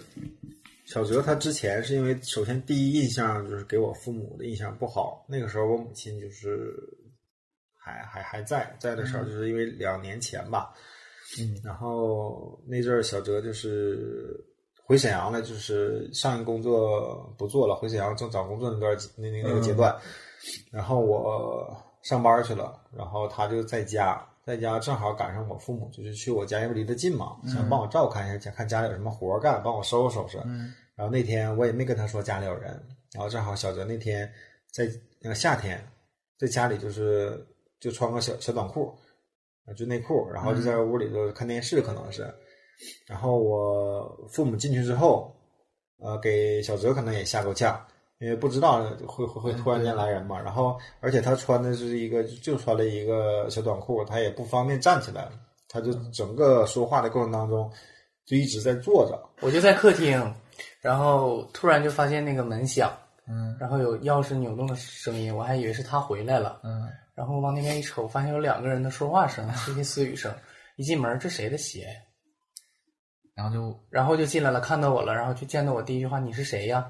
[0.85, 6.73] 小哲他之前是因为首先第一印象就是给我父母的印象不好，那个时候我母亲就是
[7.77, 10.79] 还还还在在的时候，就是因为两年前吧，嗯，
[11.63, 14.39] 然后那阵儿小哲就是
[14.85, 19.95] 回沈阳了，就是上一工作不做了，回沈阳正找工作那段那那那个阶段，
[20.71, 30.39] 然后我上班去了，然后他就在家，在家正好赶上我父母就是去我家，因为离得近嘛，想帮我照看一下，想看家里有什么活儿干，帮我收拾收拾。
[30.45, 30.73] 嗯。
[30.95, 32.71] 然后那天我也没跟他说家里有人，
[33.13, 34.33] 然后正好小哲那天
[34.73, 34.89] 在
[35.21, 35.85] 那个夏天，
[36.39, 37.45] 在家里就是
[37.81, 38.97] 就穿个小小短裤，啊
[39.75, 42.23] 就内裤，然后就在屋里头看电视，可能是。
[43.07, 45.35] 然后我父母进去之后，
[45.99, 47.83] 呃，给小哲可能也吓够呛，
[48.19, 50.41] 因为不知道会会会突然间来人嘛。
[50.41, 55.29] 然后，而且他穿的是一个就穿了一个小短裤，他也不方便站起来，
[55.69, 57.71] 他就整个说话的过程当中
[58.27, 59.19] 就一直在坐着。
[59.41, 60.35] 我就在客厅，
[60.83, 62.93] 然后突然就发现那个门响，
[63.27, 66.61] 嗯然后有钥匙扭动的声音，我还以为是他回来了。
[66.63, 70.33] 嗯，然后往那边一瞅，发现有两个人的说话声，窃窃私语声。
[70.77, 72.01] 一进门，这谁的鞋呀？
[73.35, 76.87] 然后就然后就进来了，看到我了，然后就见到我第一句话：“你是谁呀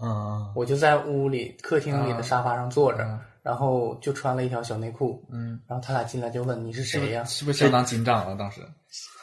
[0.00, 5.24] 嗯？”我就在屋里客厅里的沙发上坐着，嗯然后就穿了一条小内裤。
[5.30, 8.34] 嗯，然后他俩进来就问：“你是谁呀是不是相当紧张了？
[8.36, 8.60] 当时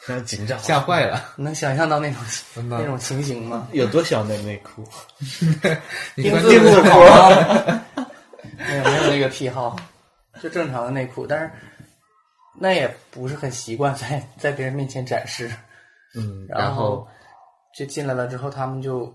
[0.02, 1.22] 很紧张，吓坏了？
[1.36, 2.22] ”能想象到那种
[2.68, 3.68] 那种情形吗？
[3.72, 4.82] 有多小的内裤？
[6.16, 7.82] 丁字裤吗？
[8.56, 9.76] 没有没有那个癖好，
[10.42, 11.50] 就正常的内裤，但是
[12.58, 15.50] 那也不是很习惯 在在别人面前展示。
[16.16, 17.06] 嗯，然后
[17.76, 19.12] 就进来了之后，他们就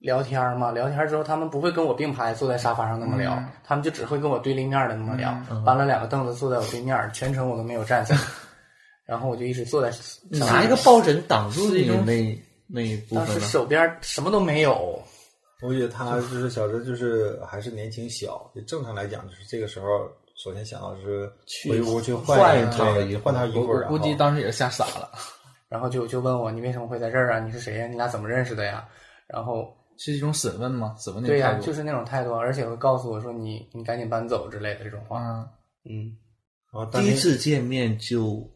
[0.00, 3.48] 聊天儿嘛，聊天儿之后他们不会跟我并排坐在沙发上那么聊，嗯。
[3.64, 8.18] 他们就只会跟我对立面的那么聊，搬了两个凳子坐在我对面儿，全程我都没有站起来，
[9.06, 9.90] 然后我就一直坐在
[10.38, 13.40] 拿一个抱枕挡住你是一种那那一部当时？
[13.40, 15.02] 手边什么都没有，
[15.62, 19.86] 我觉得他就是小时候，就是还是年轻小，就正常来讲，就是这个时候
[20.36, 21.30] 首先想到是
[21.68, 25.10] 回屋去换换一对套衣服换套衣服，我估计当时也是吓傻了。
[25.68, 27.40] 然后就就问我你为什么会在这儿啊？
[27.40, 27.86] 你是谁呀？
[27.86, 28.86] 你俩怎么认识的呀？
[29.26, 30.94] 然后是一种审问吗？
[30.98, 31.58] 审问对呀。
[31.58, 35.20] 就是那种态度，而且会告诉我说你你赶紧搬走之类的这种话。
[35.20, 35.48] 啊，
[35.84, 36.16] 嗯，
[36.92, 38.48] 第一次见面就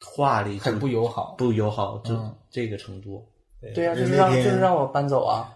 [0.00, 1.34] 话里很不友好。
[1.38, 3.24] 不友好，就嗯这个程度。
[3.74, 5.52] 对呀、就就是让就是让我搬走啊。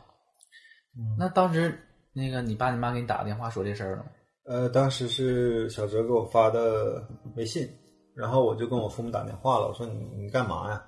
[1.18, 1.78] 那当时
[2.12, 4.06] 那个你爸你妈给你打个电话说这事儿了吗？
[4.50, 7.00] 呃，当时是小哲给我发的
[7.36, 7.68] 微信，
[8.14, 10.84] 然后我就跟我父母打电话了，我说你你干嘛呀？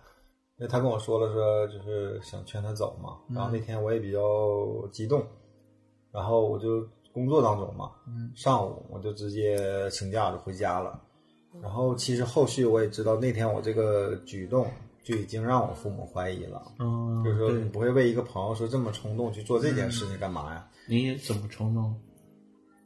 [0.58, 4.18] 因为他跟我说了说就是想劝他走嘛，然后那天我也比较
[4.90, 5.24] 激动，
[6.10, 7.92] 然后我就工作当中嘛，
[8.34, 11.00] 上午我就直接请假就回家了，
[11.62, 14.66] 然后其实后续我也知道那天我这个举动
[15.04, 20.68] 就已经让我父母怀疑了，嗯就是说你不会为一个朋友说这么冲动去做这件事情干嘛呀？
[20.88, 21.94] 你怎么冲动？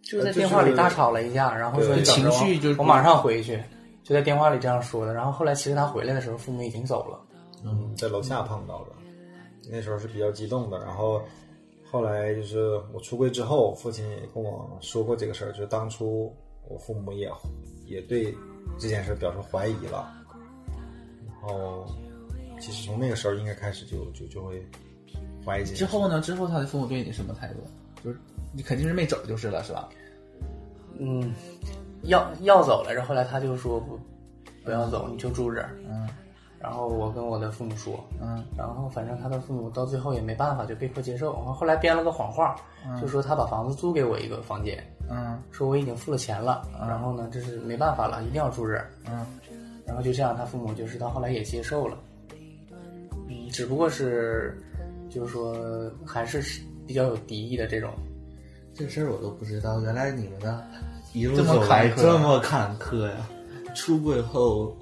[0.06, 3.60] 就在电话里大吵了一架，然后说情绪就是我马上回去，
[4.04, 5.12] 就在电话里这样说的。
[5.12, 7.20] 然后后来其实他回来的时候，父母已经走了。
[7.64, 8.92] 嗯，在楼下碰到的，
[9.68, 10.78] 那时候是比较激动的。
[10.78, 11.20] 然后
[11.90, 16.32] 后来就是我出柜之后，父亲也跟我说过这个事儿，就是当初
[16.68, 17.28] 我父母也
[17.86, 18.32] 也对
[18.78, 20.08] 这件事表示怀疑了。
[21.26, 21.84] 然后
[22.60, 24.64] 其实从那个时候应该开始就就就会
[25.44, 26.20] 怀疑之后呢？
[26.20, 27.60] 之后他的父母对你什么态度？
[28.04, 28.18] 就是
[28.56, 29.88] 你肯定是没走就是了，是吧？
[30.98, 31.34] 嗯，
[32.04, 34.00] 要要走了，然，后来他就说不
[34.64, 35.70] 不要走，你就住这儿。
[35.88, 36.08] 嗯
[36.58, 41.34] 然后我跟我的父母说，嗯然后反正他的父母到最后也没办法，就被迫接受。
[41.34, 42.56] 然后后来编了个谎话，
[43.00, 48.90] 就说他把房子租给我一个房间，嗯说我已经付了钱了，然后呢，这是没办法了，一定要住这儿。
[49.06, 49.26] 嗯
[49.86, 51.96] 然后就这样，他父母就是到后来也接受了，
[53.28, 54.58] 嗯，只不过是
[55.10, 55.54] 就是说
[56.04, 56.42] 还是
[56.86, 57.92] 比较有敌意的这种。
[58.76, 60.64] 这事儿我都不知道，原来你们的
[61.14, 63.28] 一路走来这么坎坷呀！
[63.74, 64.76] 出柜后，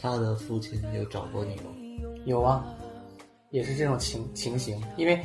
[0.00, 1.64] 他的父亲有找过你吗？
[2.24, 2.64] 有啊，
[3.50, 5.20] 也是这种情情形，因为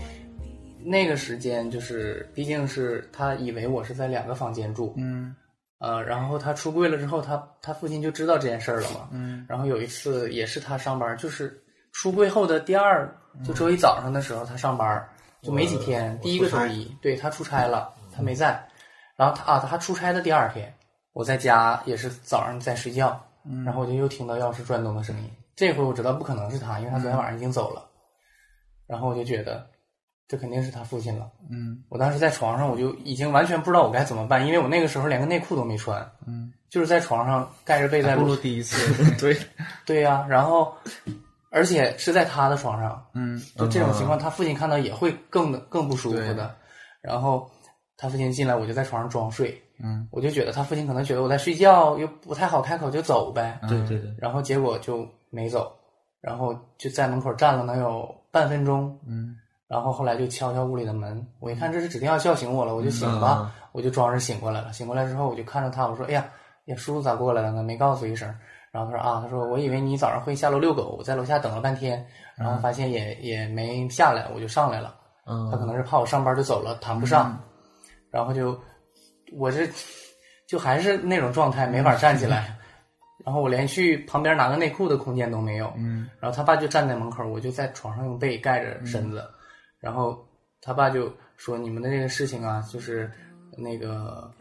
[0.84, 5.34] 那个时间就是，毕竟是他以为我是在两个房间住，嗯
[5.80, 11.58] 呃，然后他出柜了之后，他他父亲就知道这件事儿了嘛，嗯然后有一次也是他上班，就是
[11.94, 13.10] 出柜后的第二，
[13.46, 15.08] 就周一早上的时候他上班，
[15.42, 18.62] 就没几天，第一个周一，对他出差了，他没在，
[19.16, 20.74] 然后他啊，他出差的第二天，
[21.14, 23.20] 我在家也是早上在睡觉，
[23.66, 27.90] 然后我就又听到钥匙转动的声音，这回我知道不可能是他，因为他昨天晚上已经走了，
[28.86, 29.66] 然后我就觉得
[30.28, 31.32] 这肯定是他父亲了。
[31.50, 38.36] 嗯我当时在床上，我就已经完全不知道我该怎么办，因为我那个时候连个内裤都没穿，嗯，就是在床上盖着被在不如录。
[38.36, 38.78] 第一次。
[39.18, 39.38] 对，
[39.86, 40.72] 对呀、然后
[41.50, 46.56] 而且是在他的床上，嗯就这种情况，他父亲看到也会更更不舒服的。
[47.02, 47.50] 然后
[48.02, 55.70] 他父亲进来，我就在床上装睡，嗯我就觉得他父亲可能觉得我在睡觉，又不太好开口就走呗，对对对，然后结果就没走，
[56.22, 59.36] 然后就在门口站了能有半分钟，嗯
[59.68, 64.74] 然后后来就敲敲屋里的门，我一看这是指定要叫醒我了，我就醒吧，我就装着醒过来了。
[64.74, 66.26] 醒过来之后，我就看着他，我说：“哎呀，
[66.66, 67.62] 呀，叔叔咋过来了呢？
[67.62, 68.34] 没告诉一声。”
[68.72, 72.04] 然后他说：“啊，他说我以为你早上会下楼遛狗，我在楼下等了半天，
[72.36, 74.96] 然后发现也也没下来，我就上来了。
[75.28, 77.40] 嗯他可能是怕我上班就走了，谈不上，
[78.12, 78.60] 然后就
[79.34, 79.68] 我这
[80.48, 82.58] 就还是那种状态，没法站起来。
[83.26, 85.72] 然后我连去旁边拿个内裤的空间都没有。
[85.78, 89.24] 嗯然后他爸就站在门口，我就在床上用被盖着身子，
[89.80, 90.26] 然后
[90.62, 93.12] 他爸就说：“你们的这个事情啊，就是
[93.58, 94.32] 那个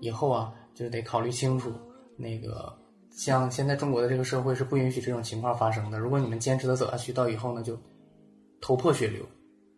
[0.00, 1.72] 以后啊，就是得考虑清楚。
[2.16, 2.72] 那个
[3.10, 5.98] 像现在中国的这个社会是不允许这种情况发生的。
[5.98, 7.78] 如果你们坚持的走下去，到以后呢就
[8.60, 9.24] 头破血流，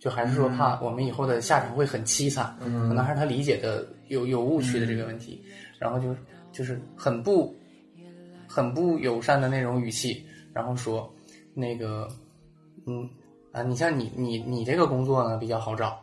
[0.01, 2.57] 就还是说怕我们以后的下场会很凄惨。
[2.61, 5.41] 可能还是他理解的有有误区的这个问题，
[5.79, 6.17] 然后就
[6.51, 7.55] 就是很不
[8.49, 11.09] 很不友善的那种语气，然后说
[11.55, 12.09] 那个
[12.87, 13.09] 嗯
[13.53, 16.01] 啊，你像你你你这个工作呢比较好找。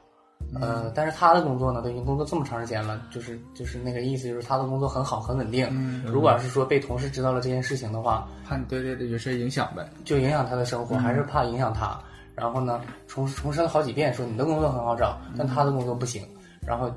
[0.61, 5.67] 呃，但是他的工作呢，都已经工作这么长时间了，就是就是那个意思，就是他的工作很好很稳定。
[6.05, 9.89] 如果要是说被同事知道了这件事情的话，怕你对这这个事儿影响呗。
[10.05, 11.99] 就影响他的生活，还是怕影响他。
[12.37, 16.23] 然后呢，重重申了好几遍，说你的工作很好找，但他的工作不行。
[16.65, 16.89] 然后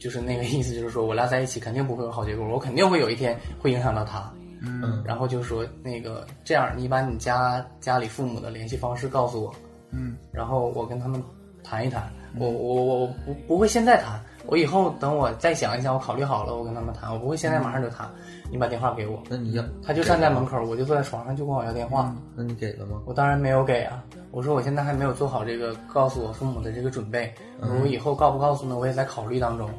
[0.00, 4.30] 就是那个意思，就是说我俩在一起肯定不会有好结果，我肯定会有一天会影响到他。
[4.66, 9.54] 嗯然后就说那个这样，你把你家家里父母的联系方式告诉我，
[9.92, 11.22] 嗯然后我跟他们
[11.62, 12.10] 谈一谈。
[12.36, 18.10] 我我我我不不会现在谈，我以后等我再想一想，我考虑好了，我跟他们谈，我不会现在马上就谈。
[18.50, 23.00] 你把电话给我，那你要他就站在门口，我就坐在床上就跟我要电话，那你给了吗？
[23.06, 24.02] 我当然没有给啊。
[24.34, 29.70] 我说我现在还没有做好这个告诉我父母的这个准备，我说以后告不告诉呢，我也在考虑当中。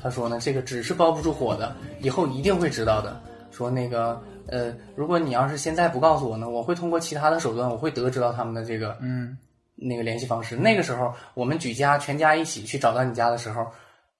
[0.00, 3.20] 他说呢，这个纸是包不住火的，以后一定会知道的。
[3.50, 9.36] 说那个呃，如果你要是现在不告诉我呢，我会通过其他的手段，我会得知到他们的这个嗯
[9.74, 10.54] 那个联系方式。
[10.54, 13.66] 那个时候，我们举家全家一起去找到你家的时候，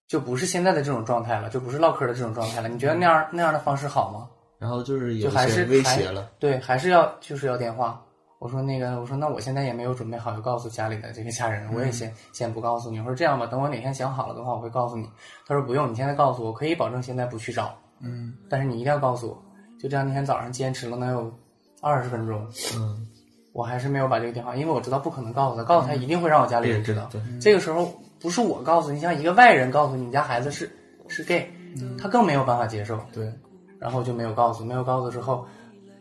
[0.08, 2.68] 就不是现在的这种状态了，就不是唠嗑的这种状态了。
[2.68, 4.28] 你觉得那样那样的方式好吗？
[4.58, 8.03] 然后就是有就还是些威胁了，对，还是要就是要电话。
[8.44, 12.98] 我说那个，我说那我现在也没有准备好要告诉家里的这个家人，我也先先不告诉你。
[12.98, 15.08] 我说这样吧，等我哪天想好了的话，我会告诉你。
[15.46, 19.42] 他说不用，你现在告诉我，我可以保证现在不去找，嗯但是你一定要告诉我。
[19.80, 21.32] 就这样，那天早上坚持了能有
[21.80, 23.08] 二十分钟，嗯，
[23.54, 27.08] 我还是没有把这个电话，因为我知道不可能告诉他，告诉他一定会让我家里人知道。
[27.10, 27.90] 对这个时候
[28.20, 30.70] 不是我告诉你，像一个外人告诉你，你家孩子是
[31.08, 31.50] 是 gay，
[31.98, 33.00] 他更没有办法接受。
[33.10, 33.32] 对，
[33.78, 35.46] 然后就没有告诉，没有告诉之后，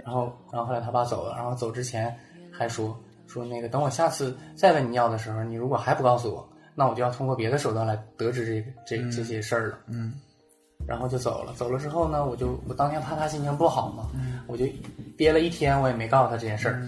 [0.04, 2.14] 然后然后后来他爸走了，然后走之前
[2.56, 2.96] 还说
[3.28, 9.80] 说那个等我下次再问你要的时候，你如果还不告诉我，那我就要通过别的手段来得知这个这这些事儿了。
[9.88, 10.14] 嗯
[10.86, 14.10] 然后就走了，走了之后呢，我就我当天怕他心情不好嘛，
[14.48, 14.66] 我就
[15.16, 16.84] 憋了一天，我也没告诉他这件事儿。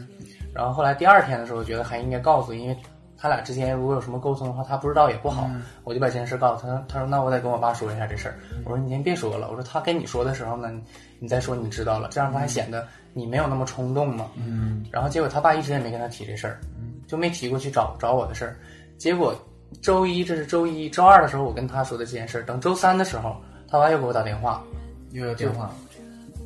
[0.53, 2.77] 然后后来第二天的时候，我觉得还应该告诉，因为
[3.17, 5.49] 他俩之间如果有什么沟通的话，他不知道也不好，
[5.85, 6.83] 我就把这件事告诉他。
[6.89, 8.35] 他说那我得跟我爸说一下这事儿。
[8.65, 10.83] 我说你先别说了，我说他跟你说的时候呢，你
[11.19, 12.85] 你再说你知道了，这样不还显得
[13.15, 14.29] 你没有那么冲动吗？
[14.35, 14.85] 嗯。
[14.91, 16.59] 然后结果他爸一直也没跟他提这事儿，
[17.07, 18.55] 就没提过去找找我的事儿。
[18.97, 19.33] 结果
[19.81, 23.35] 周一这是周一，周二的时候我跟他说的这件事儿，等周三的时候，
[23.67, 24.61] 他爸又给我打电话，
[25.11, 25.71] 又要电话，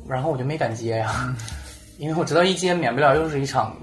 [0.08, 1.36] 然后我就没敢接呀，
[1.98, 3.76] 因为我知道一接免不了又是一场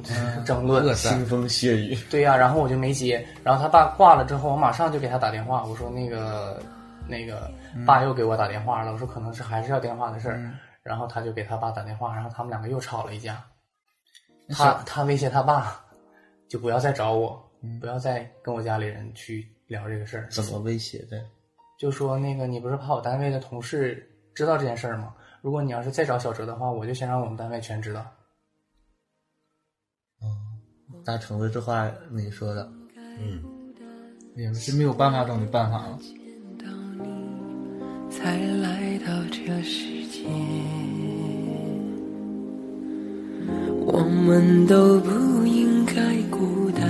[0.45, 0.83] 争论。
[0.95, 6.61] 腥风血雨，对呀、然后我就没接，然后他爸挂了之后，我马上就给他打电话，我说那个
[7.07, 7.49] 那个
[7.85, 10.51] 爸又给我打电话了，我说可能是还是要电话的事儿，
[10.88, 13.45] 然后他就给他爸打电话，然后他们两个又吵了一架，
[14.47, 15.85] 他他威胁他爸
[16.47, 21.21] 就不要再找我，不要再跟我家里人去聊这个事儿，怎么威胁的？
[21.77, 25.13] 就说那个你不是怕我单位的同事知道这件事儿吗？
[25.41, 28.05] 如果你要是再找小哲的话，我就先让我们单位全知道。
[31.03, 32.69] 大橙子这话你说的，
[33.19, 33.43] 嗯
[34.35, 35.99] 也是没有办法中的办法了。
[36.59, 36.65] 到
[37.03, 39.96] 你才来到这世界。
[43.86, 45.93] 我们都不应该
[46.30, 46.84] 孤单，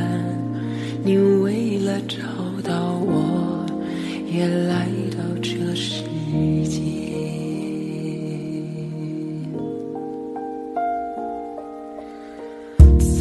[1.03, 2.17] 你为了找
[2.63, 3.65] 到我，
[4.31, 6.03] 也来到这世
[6.63, 6.81] 界。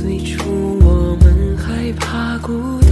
[0.01, 0.51] 最初
[0.81, 2.86] 我们害怕孤单，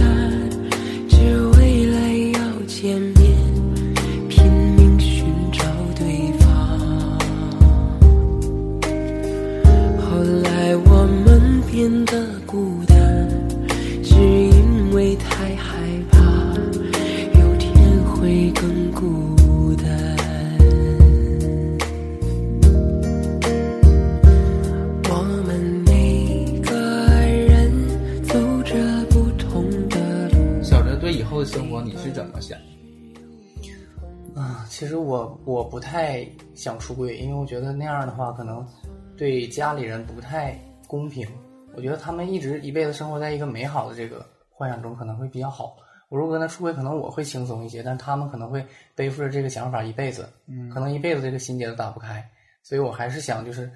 [31.45, 32.57] 生活你是怎么想？
[34.33, 38.65] 啊，其实我我不太想出柜，因为我觉得那样的话可能
[39.15, 41.25] 对家里人不太公平。
[41.75, 45.77] 我觉得他们一直一辈子生活在一个美好的这个幻想中，可能会比较好。
[46.09, 52.27] 我如果跟他出轨，可能我会轻松一些，但他们可能会背负着这个想法一辈子，嗯可能一辈子这个心结都打不开。
[52.61, 53.71] 所以我还是想，就是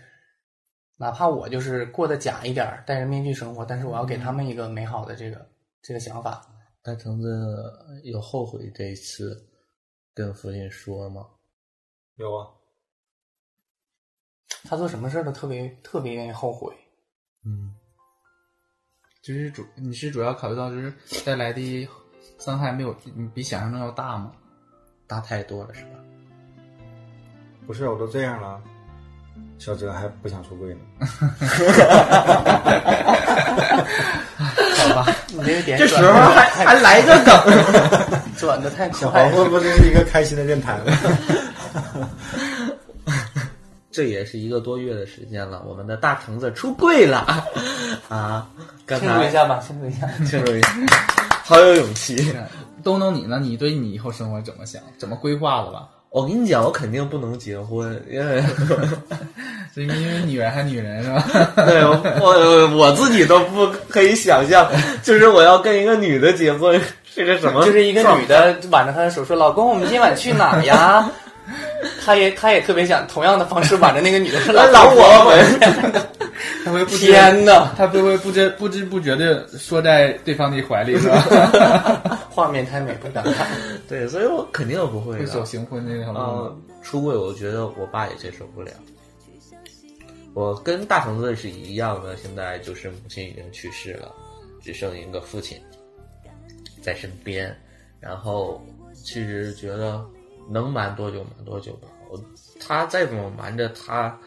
[0.97, 5.47] 哪怕我就是过得假一点儿，戴着面具生活，但是我要给他们一个美好的这个
[5.81, 6.45] 这个想法。
[6.81, 7.71] 大橙子
[8.03, 9.37] 有后悔这一次
[10.13, 11.27] 跟父亲说吗？
[12.15, 12.47] 有啊，
[14.63, 16.73] 他做什么事儿都特别特别愿意后悔。
[17.45, 17.75] 嗯，
[19.21, 20.93] 就是主你是主要考虑到就是
[21.25, 21.87] 带来的
[22.39, 24.31] 伤害没有嗯比想象中要大吗？
[25.05, 25.89] 大太多了是吧？
[27.67, 28.59] 不是我都这样了，
[29.59, 30.79] 小哲还不想出柜呢。
[34.79, 37.35] 好吧，你这个点这时候还还来个梗，
[38.37, 39.11] 转的太小。
[39.11, 40.97] 黄会不是一个开心的电台吗？
[43.91, 47.43] 这也是一个多月的时间了，我们的大橙子出柜了
[48.07, 48.47] 啊！
[48.85, 50.07] 刚庆祝一下吧，庆祝一下。
[50.25, 50.69] 庆祝一下，
[51.49, 52.31] 好有勇气。
[52.83, 53.39] 东东你呢？
[53.41, 54.79] 你对你以后生活怎么想？
[54.99, 55.87] 怎么规划的吧？
[56.11, 58.39] 我跟你讲，我肯定不能结婚，因为
[59.73, 61.25] 是因为女人还女人是吧？
[61.65, 64.71] 对我我我自己都不可以想象，
[65.01, 67.65] 就是我要跟一个女的结婚是个什么？
[67.65, 71.09] 就是一个女的挽着他的手说：“老公，我们今晚去哪儿呀？”
[72.03, 76.05] 他也他也特别想同样的方式挽着那个女的说： “老老婆婆们。
[76.63, 82.19] 他会不天哪，他会不会不知不知不觉的缩在对方的怀里，是吧？
[82.29, 83.47] 画面太美，不敢看。
[83.87, 85.45] 对，所以我肯定不会会走的。
[85.45, 88.71] 行婚那条路啊吗？，出柜，我觉得我爸也接受不了。
[90.33, 94.13] 我跟大橙子是一样的，现在就是母亲已经去世了，
[94.63, 95.57] 只剩一个父亲
[96.81, 97.53] 在身边。
[97.99, 100.01] 然后其实觉得
[100.49, 101.87] 能瞒多久瞒多久吧。
[102.09, 102.19] 我
[102.59, 104.19] 他再怎么瞒着，他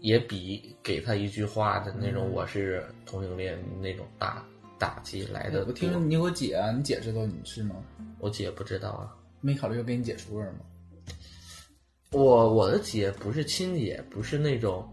[0.00, 4.44] 也比给他一句话的那种“我是同性恋”那种大
[4.78, 5.64] 打击来的。
[5.66, 7.76] 我听说你有个姐啊，你姐知道你是吗？
[8.18, 9.16] 我姐不知道啊。
[9.40, 10.60] 没考虑过跟你姐出柜吗？
[12.10, 14.86] 我我的姐不是亲姐，不是那种，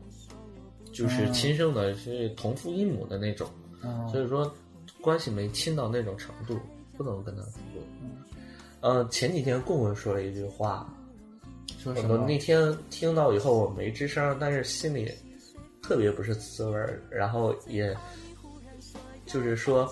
[0.92, 3.50] 就是亲生的，是同父异母的那种，
[3.82, 4.52] 啊所以说
[5.02, 6.60] 关系没亲到那种程度，
[6.98, 7.60] 不能跟她出
[8.82, 8.90] 柜。
[8.90, 10.92] 呃，前几天棍棍说了一句话，
[11.78, 12.16] 说什么？
[12.16, 15.12] 我那天听到以后我没吱声，但是心里
[15.82, 17.96] 特别不是滋味儿，然后也
[19.26, 19.92] 就是说，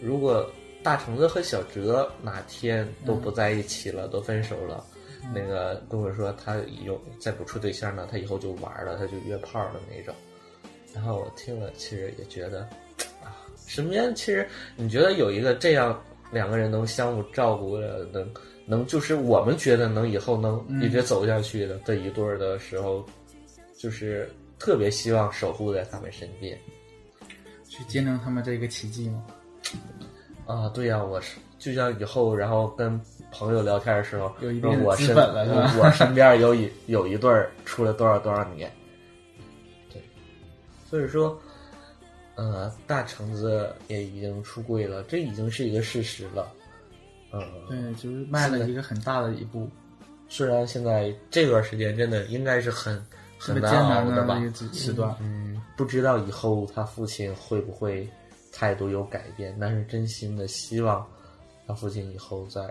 [0.00, 0.48] 如果
[0.82, 4.84] 大橙子和小哲哪天都不在一起了，都分手了，
[5.34, 10.14] 那个棍棍说他有再不处对象呢，他以后就玩了，他就约炮的那种。
[10.94, 12.60] 然后我听了，其实也觉得
[13.22, 13.36] 啊，
[13.66, 16.00] 身边其实你觉得有一个这样
[16.32, 18.28] 两个人能相互照顾的，能
[18.66, 23.04] 能就是我们觉得能以后能一直走下去的这一对儿的时候，
[23.78, 26.58] 就是特别希望守护在他们身边
[27.68, 29.24] 去见证他们这个奇迹吗？
[30.46, 30.68] 啊。
[30.70, 33.00] 对呀、我是就像以后然后跟
[33.30, 38.70] 朋友聊天的时候，有一我身我我身边有一有一对儿处了多少多少年，
[39.92, 40.02] 对，
[40.90, 41.38] 所以说。
[42.36, 46.52] 呃，大橙子也已经出柜了，这已经是一个事实了。
[47.32, 49.68] 嗯，对，就是迈了一个很大的一步，
[50.28, 53.04] 虽然现在这段时间真的应该是很
[53.38, 54.38] 很难艰难熬的吧。
[55.20, 58.08] 嗯，不知道以后他父亲会不会
[58.52, 61.06] 态度有改变，但是真心的希望
[61.66, 62.62] 他父亲以后在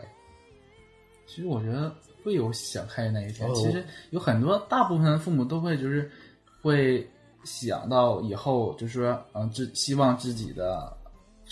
[1.27, 1.91] 其实我觉得
[2.23, 3.49] 会有想开的那一天。
[3.49, 6.09] 哦其实有很多大部分的父母都会就是
[6.61, 7.07] 会
[7.45, 10.91] 想到以后，就是说，嗯，自希望自己的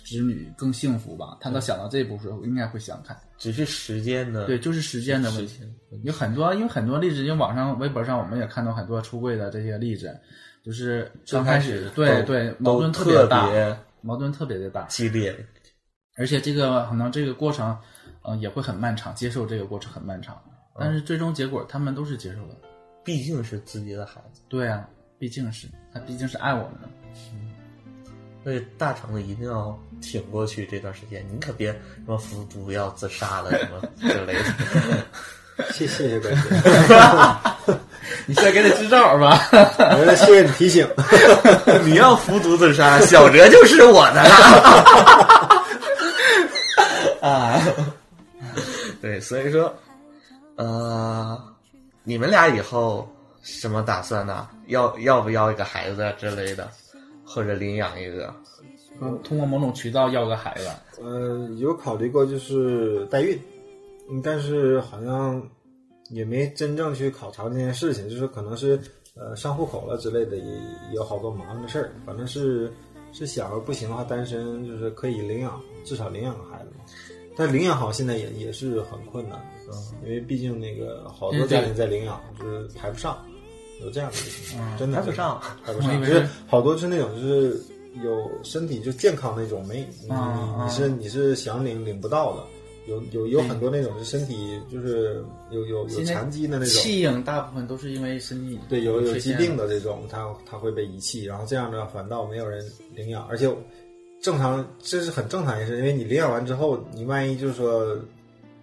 [0.03, 1.37] 子女更幸福吧。
[1.39, 3.15] 他能想到这一步的时候，应该会想开。
[3.37, 5.61] 只是时间的对，就是时间的问题。
[6.03, 10.19] 有很多，因为很多例子，因为网上、微博上我们也看到很多出柜的这些例子，
[10.63, 15.35] 就是刚开始对对矛盾特别大，别矛盾特别的大，激烈，
[16.17, 17.77] 而且这个可能这个过程，
[18.23, 20.41] 嗯、也会很漫长，接受这个过程很漫长，
[20.79, 22.55] 但是最终结果他们都是接受的。
[23.03, 24.87] 毕竟是自己的孩子，对啊，
[25.19, 26.89] 毕竟是他毕竟是爱我们的。
[28.43, 34.43] 所以大橙子一定要挺过去这段时间，你可别什么服毒要自杀了什么 之类的。
[35.71, 36.43] 谢谢谢关心，
[38.25, 39.39] 你先给他支招吧。
[39.51, 40.85] 我说谢谢你提醒。
[41.85, 44.29] 你要服毒自杀，小哲就是我的了。
[47.21, 47.61] 啊，
[48.99, 49.73] 对，所以说，
[50.55, 51.39] 呃，
[52.03, 53.07] 你们俩以后
[53.43, 54.47] 什么打算呢？
[54.67, 56.67] 要要不要一个孩子之类的，
[57.23, 58.33] 或者领养一个？
[59.01, 60.69] 嗯通过某种渠道要个孩子，
[61.01, 63.37] 呃，有考虑过就是代孕，
[64.09, 65.41] 嗯但是好像
[66.09, 68.79] 也没真正去考察这件事情，就是可能是
[69.15, 71.91] 呃上户口了之类的，也也有好多麻烦的事儿。
[72.05, 72.71] 反正是
[73.11, 76.85] 是想着不行的话，单身就是可以领养，至少领养个孩子嘛。
[77.35, 79.39] 但领养好像现在也也是很困难，
[79.71, 79.73] 嗯，
[80.05, 83.17] 因为毕竟那个好多家庭在领养，就是排不上，
[83.81, 87.61] 有这样的一个情况，真的排不上，排不上，就是好多是那种就是
[88.03, 92.43] 有身体就健康那种，没你是你是想领领不到的，
[92.87, 103.49] 有有有很多那种是身体就是有有有残疾的那种，弃婴大部分都是因为身体对，有有疾病的这种，他他会被遗弃，然后这样的反倒没有人领养，而且
[104.21, 107.97] 正常这是很正常一件事，因为你领养完之后，你万一就是说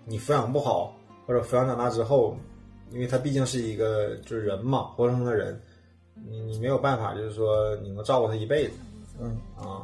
[0.06, 0.96] 你抚养不好，
[1.26, 2.36] 或者抚养长大之后，
[2.92, 5.58] 因为他毕竟是一个就是人嘛，活生生的人，
[6.28, 8.72] 你你没有办法就是说你能照顾他一辈子，
[9.20, 9.82] 嗯啊，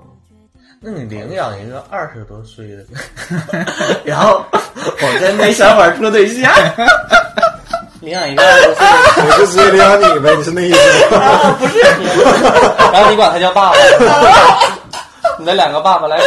[0.81, 2.85] 那你 领养一个二十多岁的，
[4.05, 6.53] 然后我跟没想法处对象，
[8.01, 11.59] 领养一个二十多岁的，我就直接领养你呗，你是那意思吗？
[12.93, 13.77] 然后你管他叫爸爸，
[15.39, 16.19] 你的两个爸爸来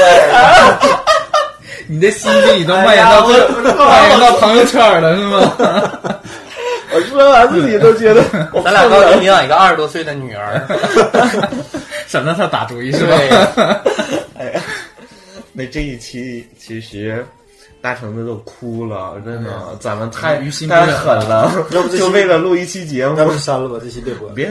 [1.87, 6.18] 你的心机已经蔓延到这，蔓延到朋友圈了，是吗？
[6.93, 8.23] 我说完自己都觉得
[8.63, 10.65] 咱俩到底领养一个二十多岁的女儿，
[12.07, 13.15] 省得他打主意是吧？
[13.17, 14.61] 对， 哎呀，
[15.53, 17.25] 那这一期其实
[17.81, 24.27] 大橙子都哭了，真的，咱们太于心不太忍狠了，要不就为了录一期节目要，不删了吧，这期别播。
[24.29, 24.49] 别。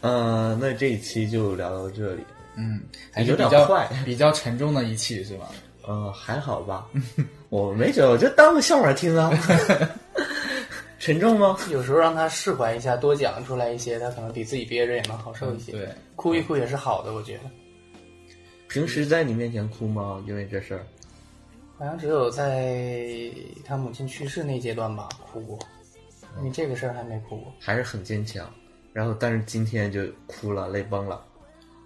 [0.00, 2.24] 嗯，那这一期就聊到这里。
[2.56, 2.80] 嗯，
[3.12, 5.46] 还是有比较点坏比较沉重的一期是吧？
[5.88, 6.84] 嗯，还好吧，
[7.48, 9.30] 我没觉得，我就当个笑话听啊。
[11.02, 11.58] 沉重吗？
[11.72, 15.72] 有时候让他释怀一下，多讲出来一些，他可能比自己憋着也能好受一些。
[15.72, 17.50] 对，哭一哭也是好的，我觉得。
[18.68, 20.22] 平时在你面前哭吗？
[20.28, 20.86] 因为这事儿，
[21.76, 23.28] 好像只有在
[23.64, 25.58] 他母亲去世那阶段吧哭过，
[26.40, 27.52] 你这个事儿还没哭过。
[27.58, 28.48] 还是很坚强。
[28.92, 31.20] 然后，但是今天就哭了，泪崩了。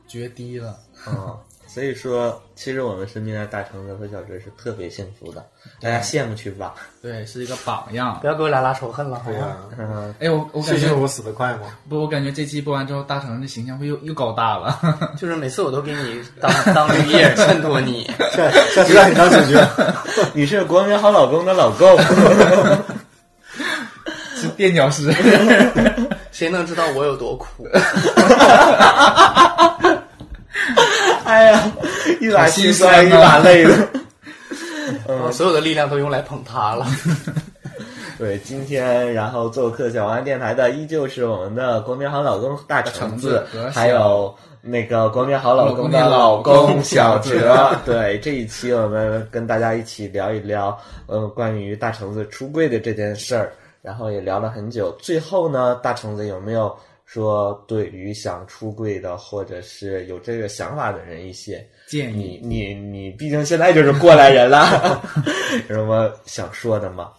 [0.07, 0.79] 决堤了。
[1.09, 1.39] 嗯，
[1.77, 5.45] 所以说，其实我们身边的大橙子和小哲是特别幸福的，
[5.79, 6.75] 大家羡慕去吧。
[7.03, 8.27] 对，是一个榜样不。
[8.27, 9.57] 要给我俩拉仇恨了，好吗？
[9.79, 11.67] 嗯，哎，我我感觉我死得快吗？
[11.87, 14.81] 不，我感觉这期播完之后，大成的形象会又又高大了。
[15.21, 19.63] 就是每次我都给你当 当绿叶衬托你， 下下次让你当主角。
[20.33, 21.95] 你是国民好老公的老公。
[24.35, 25.13] 是垫脚石。
[26.33, 27.69] 谁能知道我有多苦？
[32.21, 33.89] 一把心酸一把泪的。
[35.07, 36.87] 我 所有的力量都用来捧他了。
[38.19, 47.77] 对，今天然后做客小王电台的依旧是我们的国民好老公大橙子还有那个国民好老公的老老公小哲。
[47.85, 50.77] 对，这一期我们跟大家一起聊一聊，
[51.09, 53.53] 嗯，关于大橙子出柜的这件事儿，
[53.83, 54.97] 然后也聊了很久。
[54.99, 65.03] 最后呢，大橙子有没有说对于想出柜的或者是有这个想法的人一些建议你你你，毕竟现在就是过来人了，
[65.69, 67.13] 有什么想说的吗？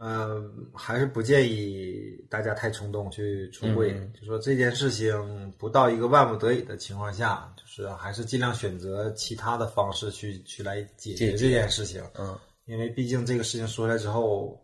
[0.00, 1.96] 嗯，还是不建议
[2.30, 3.90] 大家太冲动去出柜。
[3.90, 12.00] 嗯就说这件事情不到一个万不得已的情况下，就是还是尽量选择其他的方式去去来解决这件事情。
[12.16, 14.56] 嗯，因为毕竟这个事情说出来之后，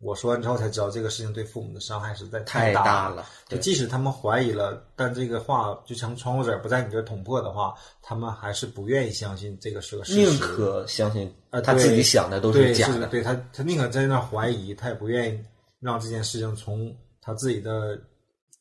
[0.00, 10.20] 我说完之后才知道这个事情对父母的伤害实在太大大了就即使他们怀疑了，但这个话就像窗户纸不在你这儿捅破的话，他们还是不愿意相信这个是个事实。
[10.20, 13.00] 宁可相信啊，他自己想的都是假的。
[13.00, 15.40] 是对他，他宁可在那儿怀疑，他也不愿意
[15.80, 18.00] 让这件事情从他自己的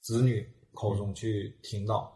[0.02, 2.12] 子女口中去听到。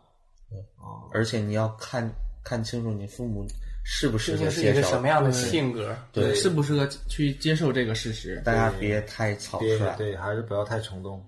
[0.78, 2.12] 啊，而且你要看
[2.44, 3.46] 看清楚你父母
[3.84, 5.08] 适不适合接受个什么。
[5.08, 5.96] 样的性格？
[6.12, 8.42] 对，适不适合去接受这个事实？
[8.46, 9.80] 大家别太草率。
[9.98, 11.22] 对，还是不要太冲动。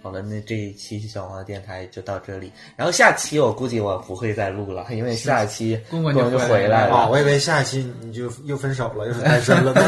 [0.00, 2.52] 好了，那这一期小黄的电台就到这里。
[2.76, 9.82] 然后下期我估计我不会再录了，因为下期公公公就就回来了我以为下一期你就又分手了，又是单身了呢。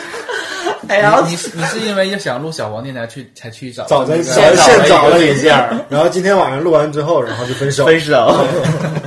[0.88, 7.84] 哎呀，你你是因为要想录小黄电台去才去找早在那个现现找了一下，然后今天晚上录完之后，然后就分手。
[7.86, 8.46] 分手。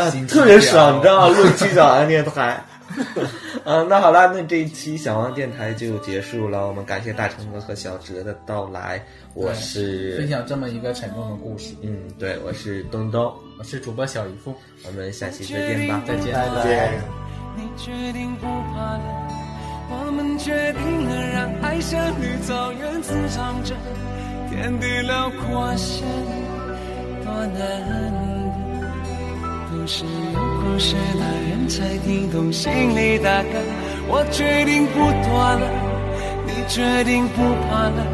[0.00, 1.36] 啊，特别爽，你知道吗？
[1.36, 2.62] 录一期小王电台。
[3.64, 6.66] 嗯， 那好了，那这一期小王电台就结束了。
[6.66, 9.00] 我们感谢大成哥和小哲的到来。
[9.34, 11.74] 我是分享这么一个沉重的故事。
[11.82, 13.32] 嗯，对，我是东东。
[13.58, 14.54] 我是主播小姨夫，
[14.86, 16.34] 我们下期再见吧，再见。
[16.34, 16.92] 再见。
[17.56, 19.00] 你决定不怕了，
[19.90, 23.74] 我们决定了让爱像绿草原滋长着，
[24.50, 26.04] 天地辽阔线
[27.24, 28.29] 多难
[29.86, 33.58] 是有故事的人才听懂心里的歌。
[34.08, 35.66] 我决定不躲了，
[36.46, 38.04] 你决定不怕了，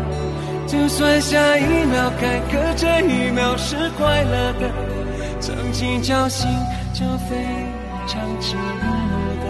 [0.66, 4.70] 就算下一秒坎坷这一秒是快乐的，
[5.40, 6.48] 曾经侥幸
[6.92, 7.36] 就非
[8.06, 9.46] 常值得。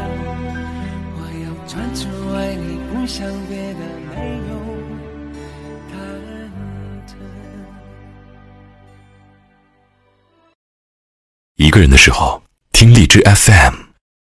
[1.17, 2.07] 我要专注
[2.37, 3.81] 爱你，不想别的，
[11.77, 13.86] 个人的时候，听荔枝 FM。